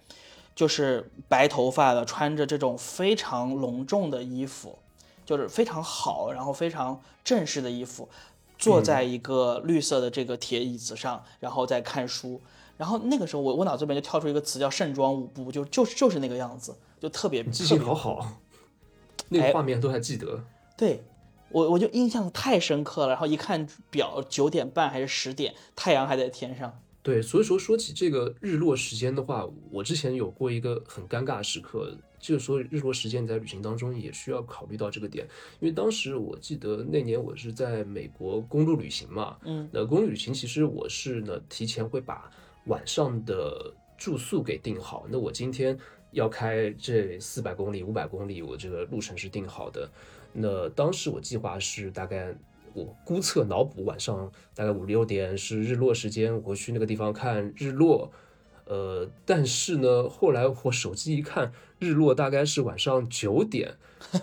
[0.54, 4.78] 就是白头发的，穿着这种非常隆重的衣服，
[5.24, 8.10] 就是非常好，然后非常正式的衣服，
[8.58, 12.42] 坐在一个绿色的这个铁椅子上，然后在看书。
[12.80, 18.40] 然后那个时候，我我脑子里面就跳出一个词叫“盛装舞步”，就就是就是那个样子，就特别记性好好，
[19.28, 20.42] 那个画面都还记得。
[20.78, 21.02] 对，
[21.50, 23.08] 我我就印象太深刻了。
[23.08, 26.74] 然后一看表，九点半还是十点，太阳还在天上。
[27.02, 35.28] 对，所以说说起这个日落时间的话，我之前有过一个很尴尬的时刻，就是说日落时间在旅行当中也需要考虑到这个点，
[35.60, 42.30] 因为当时我记得那年我是在美国公路旅行嘛，嗯，那公路旅行其实我是呢提前会把。
[42.66, 45.76] 晚上的住宿给定好，那我今天
[46.12, 49.90] 要开这四百公里、五百公里，我这个路程是定好的。
[50.32, 52.34] 那当时我计划是大概，
[52.72, 58.12] 我估测脑补晚上大概五六点是日落时间，我会去那个地方看日落。
[58.66, 63.74] 呃，但是呢，后来我手机一看，日落大概是晚上九点，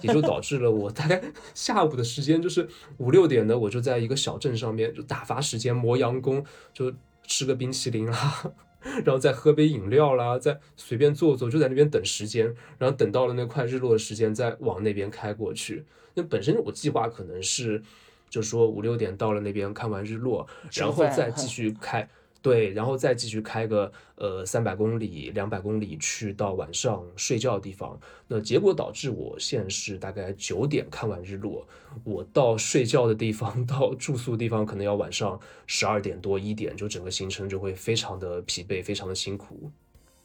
[0.01, 1.21] 也就导致了我大概
[1.53, 6.93] 下午的时间就是五六点呢，我就在一个小镇上面就打发时间磨洋工，就。
[7.27, 8.51] 吃个冰淇淋啦，
[9.05, 12.45] 然后再喝杯饮料啦，再随便坐坐，就在那边等时间，
[12.79, 15.85] 然后等到了那快日落的时间，再往那边开过去。
[16.15, 17.83] 那本身我计划可能是，
[18.29, 22.09] 就说五六点到了那边看完日落，然后再继续开。
[22.41, 27.99] 对，然后再继续开个呃三百公里、两百公里去到晚上睡觉的地方。
[28.27, 31.67] 那结果导致我现是大概九点看完日落，
[32.03, 39.69] 我到睡觉的地方、 到住宿的地方，可能要晚上十二点多一点，就整个行程就会非常的疲惫，非常的辛苦。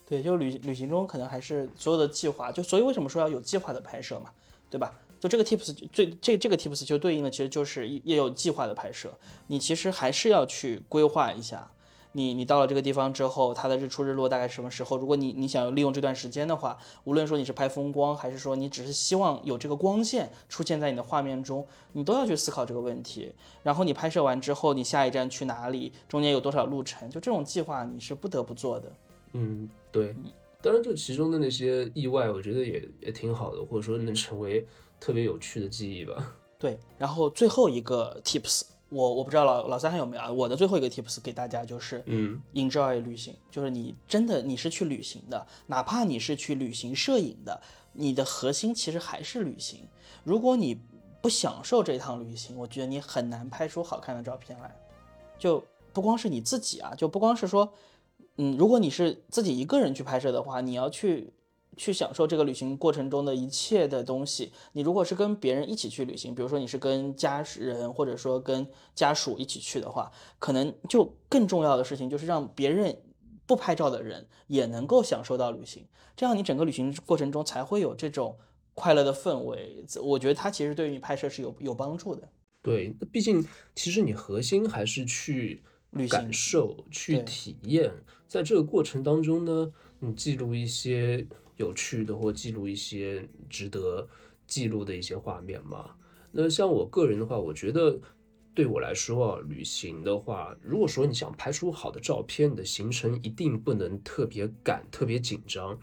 [0.06, 4.30] 对，就旅旅行中可能还是所有的计划，就所以为什么说要有计划的拍摄嘛，
[4.70, 4.92] 对吧？
[5.18, 11.70] 就这个 tips 最这这个 tips 就对应的其实就是也有计划的拍摄，你其实还是要去规划一下。
[12.14, 14.96] 你你到了这个地方之后，它的日出日落大概什么时候？
[14.98, 23.32] 如果你你想利用这段时间的话，无论说你是拍风光，还是说你只是希望有这个光线出现在你的画面中，你都要去思考这个问题。
[23.62, 25.92] 然后你拍摄完之后，你下一站去哪里？
[26.08, 27.08] 中间有多少路程？
[27.08, 28.92] 就这种计划你是不得不做的。
[29.32, 30.14] 嗯，对。
[30.60, 34.66] 当然，这其中的那些意外，我觉得也也挺好的，或者说能成为
[35.00, 36.36] 特别有趣的记忆吧。
[36.58, 36.78] 对。
[36.98, 38.64] 然后最后一个 tips。
[38.92, 40.30] 我我不知道老老三还有没有啊？
[40.30, 47.60] 我的最后一个 tips 给大家就是，嗯，enjoy 旅行，就是你真的你是去旅行的，哪怕你是去旅行摄影的，
[47.94, 49.88] 你的核心其实还是旅行。
[50.24, 50.78] 如果你
[51.22, 54.76] 不享受这趟旅行，我觉得你很难拍出好看的照片来。
[55.38, 57.72] 就不光是你自己啊，就不光是说，
[58.36, 61.32] 嗯，如果你是自己一个人去拍摄的话，你要去。
[61.76, 64.52] 去享受这个旅行过程中的一切的东西。
[64.72, 73.02] 你如果是跟别人一起去旅行，比如说你是跟家人或者说跟家属一起去的话，可能就更重要的事情就是让别人
[73.46, 78.38] 不拍照的人也能够享受到旅行，这样你整个旅行过程中才会有这种
[78.74, 79.84] 快乐的氛围。
[80.02, 82.28] 我觉得它其实对于你拍摄是有有帮助的。
[82.62, 83.44] 对，那毕竟
[83.74, 85.62] 其实你核心还是去
[86.08, 87.92] 感受、去体验，
[88.28, 91.26] 在这个过程当中呢，你记录一些
[91.62, 94.06] 有趣的，或记录一些值得
[94.46, 95.90] 记录的一些画面嘛。
[96.30, 97.98] 那像我个人的话，我觉得
[98.52, 105.78] 对我来说啊，旅行的话，如果说你想拍出好的照片，你的行程一定不能特别赶、特别紧张。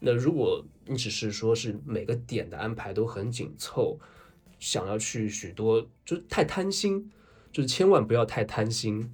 [0.00, 3.98] 那如果你只是说是每个点的安排都很紧凑。
[4.60, 7.10] 想要去许多，就是太贪心，
[7.52, 9.12] 就是千万不要太贪心，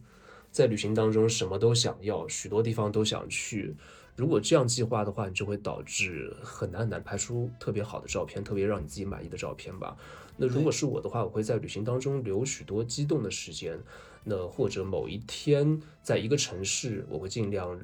[0.53, 3.75] 在旅行当中什么都想要，许多地方都想去。
[4.21, 9.97] 如果这样计划的话，你就会导致很难很难拍出特别好的照片，特别让你自己满意的照片吧。
[10.37, 13.81] 那如果是我的话，我会在旅行当中留许多激动的时间，
[14.23, 17.81] 那或者某一天在一个城市，我会尽量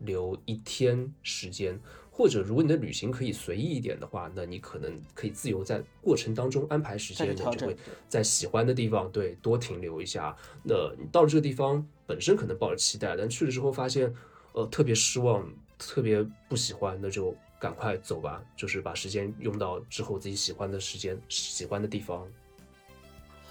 [0.00, 1.80] 留一天时间。
[2.10, 7.76] 或者，如果你的旅行可以随意一点的话，那你可能可以自由在过程当中安排时间，你就会
[8.08, 10.34] 在喜欢的地方对多停留一下。
[10.62, 14.14] 那你到了这个地方，本身可能抱着期待，但去了之后发现，
[14.52, 15.46] 呃，特别失望，
[15.78, 22.26] 特别不喜欢，那就赶快走吧，就是把时间用到之后自己喜欢的时间、喜欢的地方。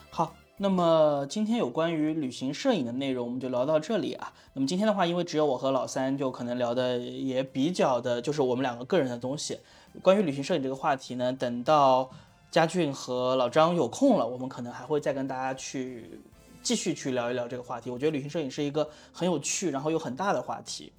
[0.10, 0.36] 好。
[0.58, 4.32] 那么今天有关于旅行摄影的内容，我们就聊到这里啊。
[4.54, 9.60] 那么今天的话，因为只有我和老三，就可能聊的也比较的，就是我们两个个人的东西。
[10.02, 12.10] 关于旅行摄影这个话题呢，等到
[12.50, 16.22] 佳俊和老张有空了，我们可能还会再跟大家去
[16.64, 17.92] 继续去聊一聊这个话题。
[17.92, 20.94] 我觉得旅行摄影是一个很有趣，然后又很大的话题。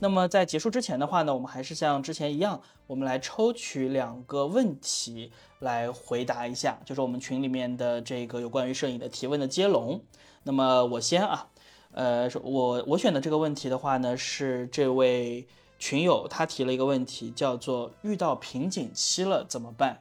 [0.00, 10.00] 那么在结束之前的话呢，我们还是像之前一样，我们来抽取两个问题来回答一下，就是我们群里面的这个有关于摄影的提问的接龙。
[10.44, 11.48] 那么我先啊，
[11.90, 15.46] 呃，我我选的这个问题的话呢，是这位
[15.80, 19.98] 群友他提了一个问题，叫做遇到瓶颈期了怎么办？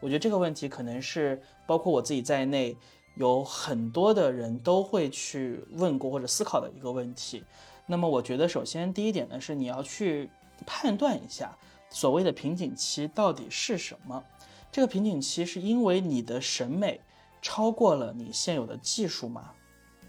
[0.00, 2.76] 我觉得这个问题可能是包括我自己在内，
[3.14, 7.44] 有很多的人都会去问过或者思考的一个问题。
[7.90, 10.30] 那么我觉得，首先第一点呢，是你要去
[10.64, 11.52] 判断一下
[11.90, 14.22] 所谓的瓶颈期到底是什么。
[14.70, 17.00] 这个瓶颈期是因为你的审美
[17.42, 19.50] 超过了你现有的技术吗？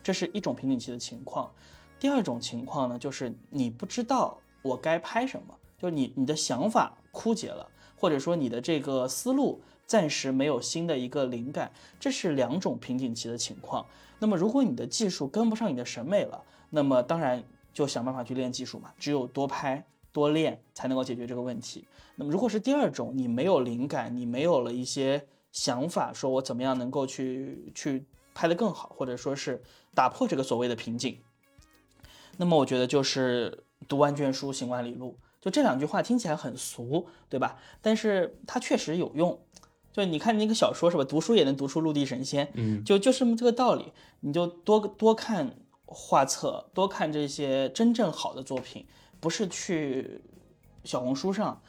[0.04, 1.52] 这是一种瓶颈期的情况。
[2.00, 7.68] 第二种情况呢，就是你不知道我该拍什么，就是你你的想法枯竭了，
[7.98, 13.84] 或者说你的这个思路暂时没有新的一个灵感，这是两种瓶颈期的情况。
[14.20, 17.44] 那么如果你的技术跟不上你的审美了，那么当然。
[17.74, 21.88] 就想办法去练技术嘛，只有多拍多练才能够解决这个问题。
[22.16, 29.64] 那么如果是第二种，你没有灵感，你没有了一些想法，说我怎么样能够去去拍得更好，或者说是
[29.96, 31.18] 打破这个所谓的瓶颈，
[32.38, 35.18] 那么我觉得就是读万卷书，行万里路。
[35.40, 37.58] 就这两句话听起来很俗，对吧？
[37.82, 39.40] 但是它确实有用。
[39.92, 41.04] 就你看那个小说是吧？
[41.04, 43.92] 读书也能读出陆地神仙，嗯，就就是这个道理。
[44.20, 45.56] 你就多多看。
[45.94, 48.86] 画册多看这些真正好的作品，
[49.20, 50.22] 不是去
[50.86, 51.62] 小红书上，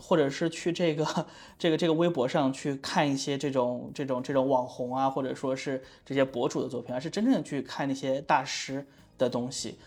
[0.00, 1.26] 或者是去这个
[1.58, 8.86] 这个这个微博上去看一些这种这种这种网红啊，或者说是这些博主的作品，而是真正去看那些大师
[9.18, 9.78] 的东西。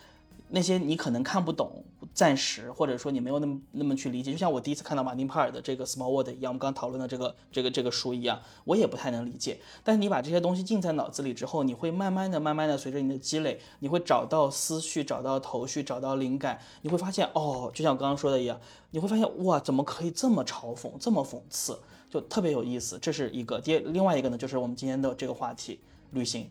[0.51, 1.83] 那些你可能看不懂，
[2.13, 9.59] 暂时或者说你没有那么那么去理解，就像我第一次看到马丁帕尔的这个 Small World 一样，我们刚讨论的这个这个这个书一样，我也不太能理解。
[9.83, 21.79] 但是你把这些东西记在脑子里之后，你会慢慢的、慢慢的随着你的积累，你会找到思绪、找到头绪、找到灵感，你会发现哦，就像我刚刚说的一样，你会发现哇，怎么可以这么嘲讽、这么讽刺，
[22.09, 22.97] 就特别有意思。
[22.99, 23.59] 这是一个。
[23.59, 25.79] 第另外一个呢，就是我们今天的这个话题，
[26.11, 26.49] 旅行，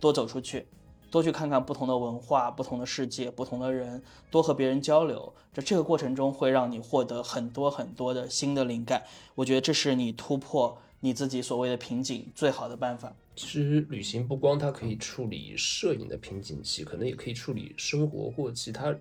[0.00, 0.66] 多走出去。
[1.10, 9.02] 多去看看不同的文化、不同的世界、不同的人，多和别人交流，这这个过程中会让你获得很多很多的新的灵感。
[9.34, 13.12] 我觉得这是你突破你自己所谓的瓶颈最好的办法。
[13.34, 18.94] 其实旅行不光它可以处理摄影的瓶颈期，可能也可以处理生活或其他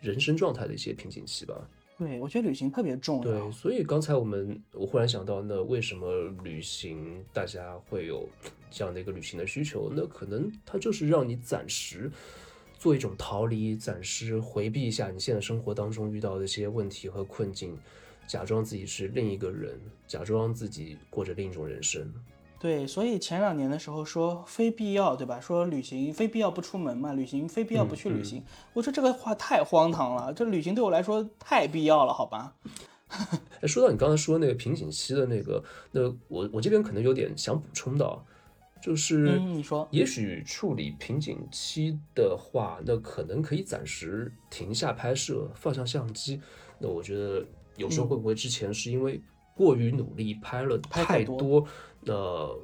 [0.00, 1.54] 人生状态的一些瓶颈期吧。
[1.96, 3.22] 对，我觉得旅行特别重要。
[3.22, 8.28] 对，所以刚才我们我忽然想到，那为什么旅行大家会有
[8.70, 9.90] 这样的一个旅行的需求？
[9.94, 12.10] 那可能它就是让你暂时
[12.78, 17.78] 做一种逃离，暂时回避一下你现在生活当中遇到的一些问题和困境，
[18.26, 22.12] 假装自己是另一个人，假装自己过着另一种人生。
[22.64, 25.38] 对，所以前两年的时候说非必要，对吧？
[25.38, 28.42] 说旅行非必要不出门嘛，旅行非必要不去旅行。
[28.72, 32.54] 我说这个话太荒唐了，这旅行对我来说太必要了，好吧？
[33.60, 35.62] 哎，说到你刚才说那个瓶颈期的那个，
[35.92, 38.24] 那我我这边可能有点想补充到，
[38.82, 46.40] 就是你说，也许处理瓶颈期的话，那可能可以暂时停下拍摄，放下相机。
[46.78, 47.44] 那我觉得
[47.76, 49.20] 有时候会不会之前是因为
[49.54, 51.66] 过于努力，拍了太多，
[52.06, 52.58] 呃。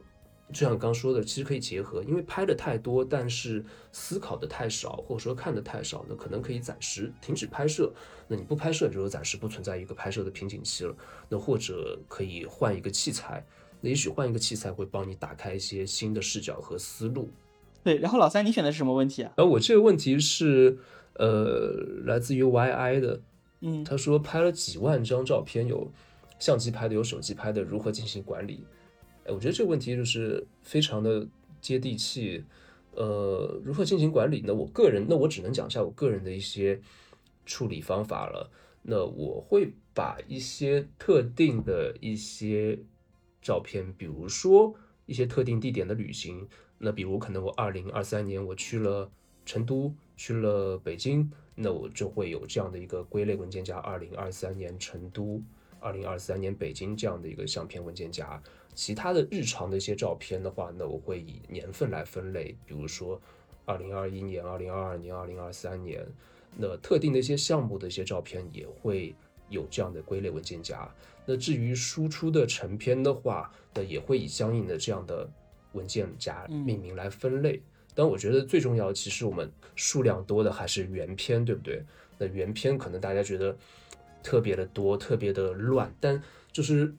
[0.52, 7.92] 就像刚说的，其实可以结合，因为拍的太多，但是思考的太少，或者说看的太少，那可能可以暂时停止拍摄。
[8.26, 10.92] 那你不拍摄，就是暂时不存在一个拍摄的瓶颈期了。
[11.28, 13.46] 那或者可以换一个器材，
[13.80, 17.28] 那也许换一个器材会帮你打开一些新的视角和思路。
[17.84, 19.32] 对，然后老三，你选的是什么问题啊？
[19.36, 20.76] 然后我这个问题是，
[21.14, 23.20] 呃，来自于 YI 的，
[23.60, 25.92] 嗯，他说拍了几万张照片，有
[26.40, 28.64] 相机拍的，有手机拍的，如何进行管理？
[29.24, 31.24] 哎我觉得这个问题就是非常的
[31.60, 32.42] 接地气，
[32.92, 34.52] 呃，如何进行管理呢？
[34.52, 36.80] 我个人，那我只能讲一下我个人的一些
[37.46, 38.50] 处理方法了。
[38.82, 42.78] 那我会把一些特定的一些
[43.42, 44.74] 照片，比如说
[45.04, 49.12] 一些特定地点的旅行，那比如可能我二零二三年我去了
[49.44, 55.42] 成都，去了北京，那我就会有这样的一个归类文件夹：二零二三年成都，
[55.80, 58.40] 二零二三年北京这样的一个相片文件夹。
[58.72, 63.20] 其他的日常的一些照片的话，那我会以年份来分类，比如说
[63.64, 66.06] 二零二一年、二零二二年、二零二三年，
[66.56, 69.14] 那特定的一些项目的一些照片也会
[69.48, 70.88] 有这样的归类文件夹。
[71.26, 75.28] 那至于输出的成片的话，那也会以相应的这样的
[75.72, 77.60] 文件夹命名来分类。
[77.92, 81.82] 但我觉得最重要的，其实我们数量多的还是原片，对不对？
[82.18, 83.54] 那原片可能大家觉得
[84.22, 86.94] 特别的多，特别的乱，但就是。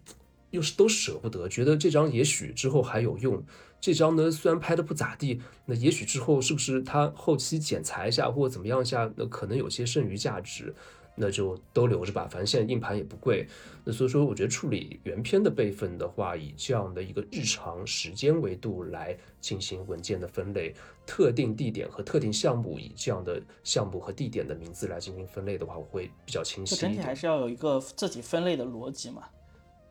[0.52, 3.42] 又是都舍不得，觉得这张也许之后还有用。
[3.80, 10.76] 这张呢，虽然拍的不咋地，那也许之后是不是他后期剪裁一下或怎么样一下，那可能有些剩余价值，
[11.22, 12.28] 那就都留着吧。
[12.30, 13.48] 反正现在硬盘也不贵，
[13.86, 20.74] 那所以说我觉得处理原片的备份的话，以这样的一个日常时间维度来进行文件的分类，
[21.06, 26.76] 特定地点和特定项目以这样的项目和地点的名字来进行分类的话，我会比较清晰。
[26.76, 29.22] 整体还是要有一个自己分类的逻辑嘛。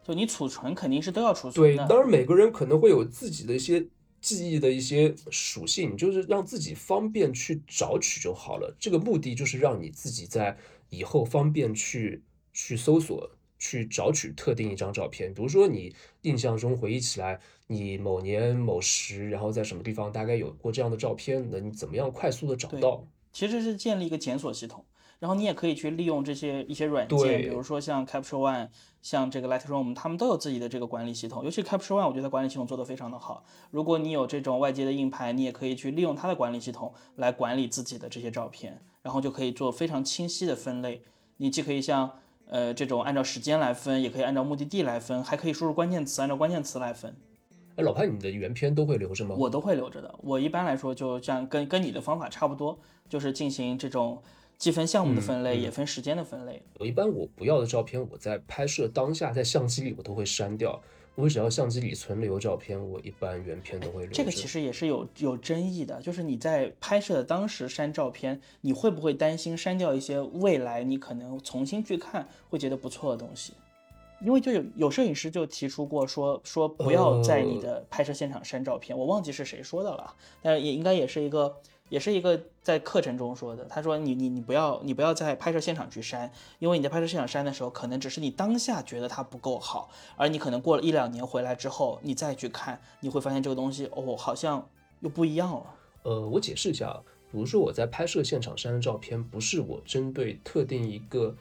[0.02, 1.76] 就你储存肯定是都要储存的。
[1.76, 3.86] 对，当然每个人可能会有自己的一些
[4.20, 8.74] 记忆的一些属性，就是让自己方便去找取就好了。
[8.78, 10.56] 这个目的就是让你自己在
[10.90, 15.32] 以后方便去去搜索、去找取特定一张照片。
[15.32, 23.06] 比如说你印象中回忆起来，你某年某时，然后在什么地方大概有过这样的照片，那你怎么样快速的找到？
[23.32, 24.84] 其实是建立一个检索系统。
[25.20, 28.70] 然后你也可以去利用这些一些软件，比如说像 Capture One，
[29.02, 31.42] 像这个 Lightroom，他们都有自己的这个管理系统。
[31.44, 33.44] 尤其 Capture One，我觉得管理系统做得非常的好。
[33.70, 41.02] 如果你有这种外接的硬盘，你也可以去利用它的管理系统来管理自己的这些照片，然后就可以做非常清晰的分类。
[41.38, 42.10] 你既可以像
[42.46, 47.16] 呃这种按照时间来分，也可以按照目的地来分，还可以输入关键词，按照关键词来分。
[47.76, 49.34] 哎，老潘，你的原片都会留着吗？
[49.38, 50.14] 我都会留着的。
[50.22, 52.78] 我一般来说就像跟跟你的方法差不多，
[53.08, 54.22] 就是进行这种。
[54.60, 56.62] 既分项目的分类，也分时间的分类。
[56.78, 60.78] 我一般我不要的照片，我在拍摄当下，在相机里我都会删掉。
[61.14, 64.12] 我只要相机里存留照片，我一般原片都会留。
[64.12, 73.54] 这个其实也是有有争议的，就是你在拍摄的当时删照片，你会不会担心删掉一些未来你可能重新去看会觉得不错的东西？
[74.20, 81.56] 因为就有有摄影师就提出过说说不要在你的拍摄现场删照片，我忘记是谁说的了，但也应该也是一个。
[81.90, 94.66] 也是一个在课程中说的，他说你你你不要你不要在拍摄现场去删，因为你在拍摄现场删的时候，可能只是你当下觉得它不够好，而你可能过了一两年回来之后，你再去看，你会发现这个东西哦好像
[95.00, 95.66] 又不一样了。
[96.04, 101.34] 呃，我解释一下，比如说我在拍摄现场删的照片，不是我针对特定一个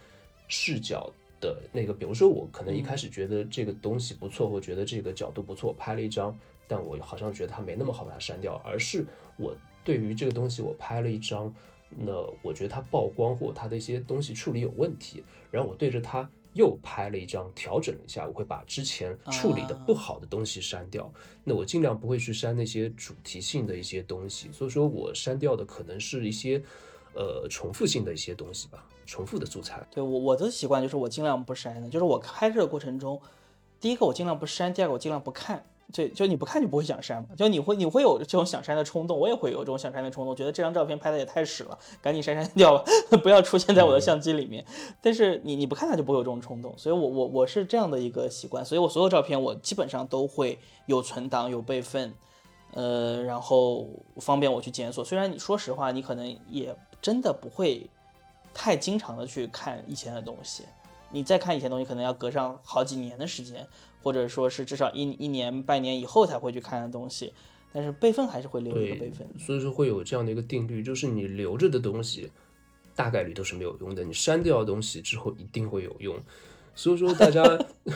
[0.47, 6.35] 视角的那个，比如说我可能一开始觉得这个东西不错，或觉得这个角度不错，拍了一张，
[6.67, 9.05] 但我好像觉得它没那么好，把它删掉，而是
[9.37, 9.55] 我。
[9.83, 11.53] 对于这个东西，我拍了一张，
[11.89, 21.11] 那我觉得它曝光或它的一些东西处理有问题，然后我对着它又拍了一张，调整了一下，我会把之前处理的不好的东西删掉。
[21.43, 26.61] 那我尽量不会去删那些主题性的一些东西，所以说我删掉的可能是一些
[27.13, 29.81] 呃重复性的一些东西吧，重复的素材。
[29.91, 33.19] 对我我的习惯就是我尽量不删的，就是我拍摄的过程中，
[33.79, 35.65] 第一个我尽量不删，第二个我尽量不看。
[35.91, 42.83] 就就你不看就不会想删嘛，就你会你会有这种想删的冲动，我也会有这种想删的冲动，觉得这张照片拍的也太屎了，赶紧删删掉吧，
[43.23, 44.63] 不要出现在我的相机里面。
[45.01, 52.13] 但是你你不看它就不会有这种冲动，所以我我我是这样的一个习惯，所以我所有照片我基本上都会有存档有备份，
[52.73, 53.87] 呃，然后
[54.17, 55.03] 方便我去检索。
[55.03, 57.89] 虽然你说实话，你可能也真的不会
[58.53, 60.65] 太经常的去看以前的东西，
[61.09, 63.65] 你再看以前东西可能要隔上好几年的时间。
[64.01, 67.33] 或者说是至少一一年半年以后才会去看的东西，
[67.73, 69.27] 但是备份还是会留一个备份。
[69.37, 72.31] 所以说会有这样的一个定律，就是你留着的东西，
[72.95, 74.03] 大概率都是没有用的。
[74.03, 76.17] 你删掉的东西之后一定会有用。
[76.75, 77.43] 所以说大家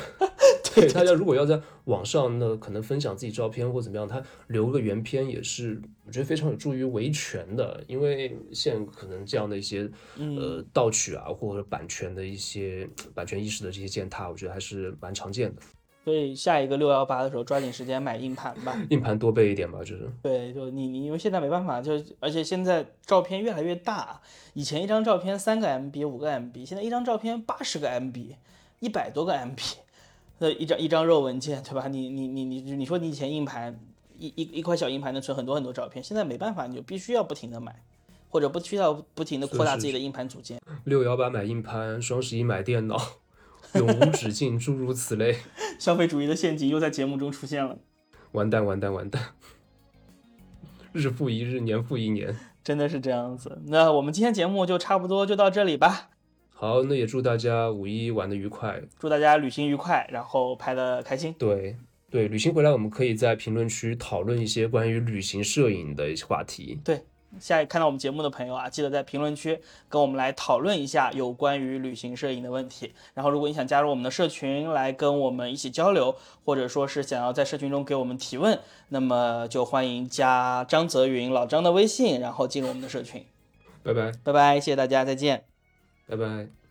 [0.75, 15.61] 对大家如果要在网上呢可能分享自己照片或怎么样，他留个原片也是我觉得非常有助于维权的，因为现在可能这样的一些呃盗取啊或者版权的一些版权意识的这些践踏，我觉得还是蛮常见的。
[16.03, 18.77] 所以下一个六幺八的时候，抓紧时间买硬盘吧。
[18.89, 20.11] 硬盘多备一点吧，就是。
[20.21, 24.21] 对，就你你因为现在没办法，就而且现在照片越来越大，
[24.53, 28.35] 以前一张照片三个 MB 五个 MB，现在一张照片八十个 MB，
[28.79, 29.57] 一百多个 MB，
[30.39, 31.87] 那一张一张肉文件，对吧？
[31.87, 33.79] 你你你你你说你以前硬盘
[34.19, 37.81] 一一一块小硬盘能存很多很多照片，现在没办法，你就必须要不停的买，
[38.27, 40.59] 或者不需要不停的扩大自己的硬盘组件。
[40.83, 42.99] 六幺八买硬盘，双十一买电脑。
[43.75, 45.35] 永无止境，诸如此类，
[45.79, 47.79] 消费主义的陷阱又在节目中出现了。
[48.33, 49.21] 完蛋，完蛋，完蛋！
[50.91, 53.61] 日复一日，年复一年，真的是这样子。
[53.67, 56.09] 那我们今天节目就差不多就到这里吧。
[56.51, 61.33] 好，那也祝大家五一玩的愉快，祝大家旅行愉快，然后拍的开心。
[61.39, 61.75] 对
[62.09, 66.79] 对，旅行回来我们可以在评论区讨论一些关于旅行摄影的一些话题。
[66.83, 67.01] 对。
[67.39, 72.93] 下看到我们节目的朋友啊，记得在评论区跟我们来讨论一下有关于旅行摄影的问题。
[73.13, 76.15] 然后，如果你想加入我们的社群来跟我们一起交流，
[76.45, 83.25] 或者说是想要在社群中给我们提问，那么就欢迎加张泽云老张的微信，然后进入我们的社群。
[83.83, 85.43] 拜拜，拜拜，谢谢大家，再见，
[86.07, 86.62] 拜拜。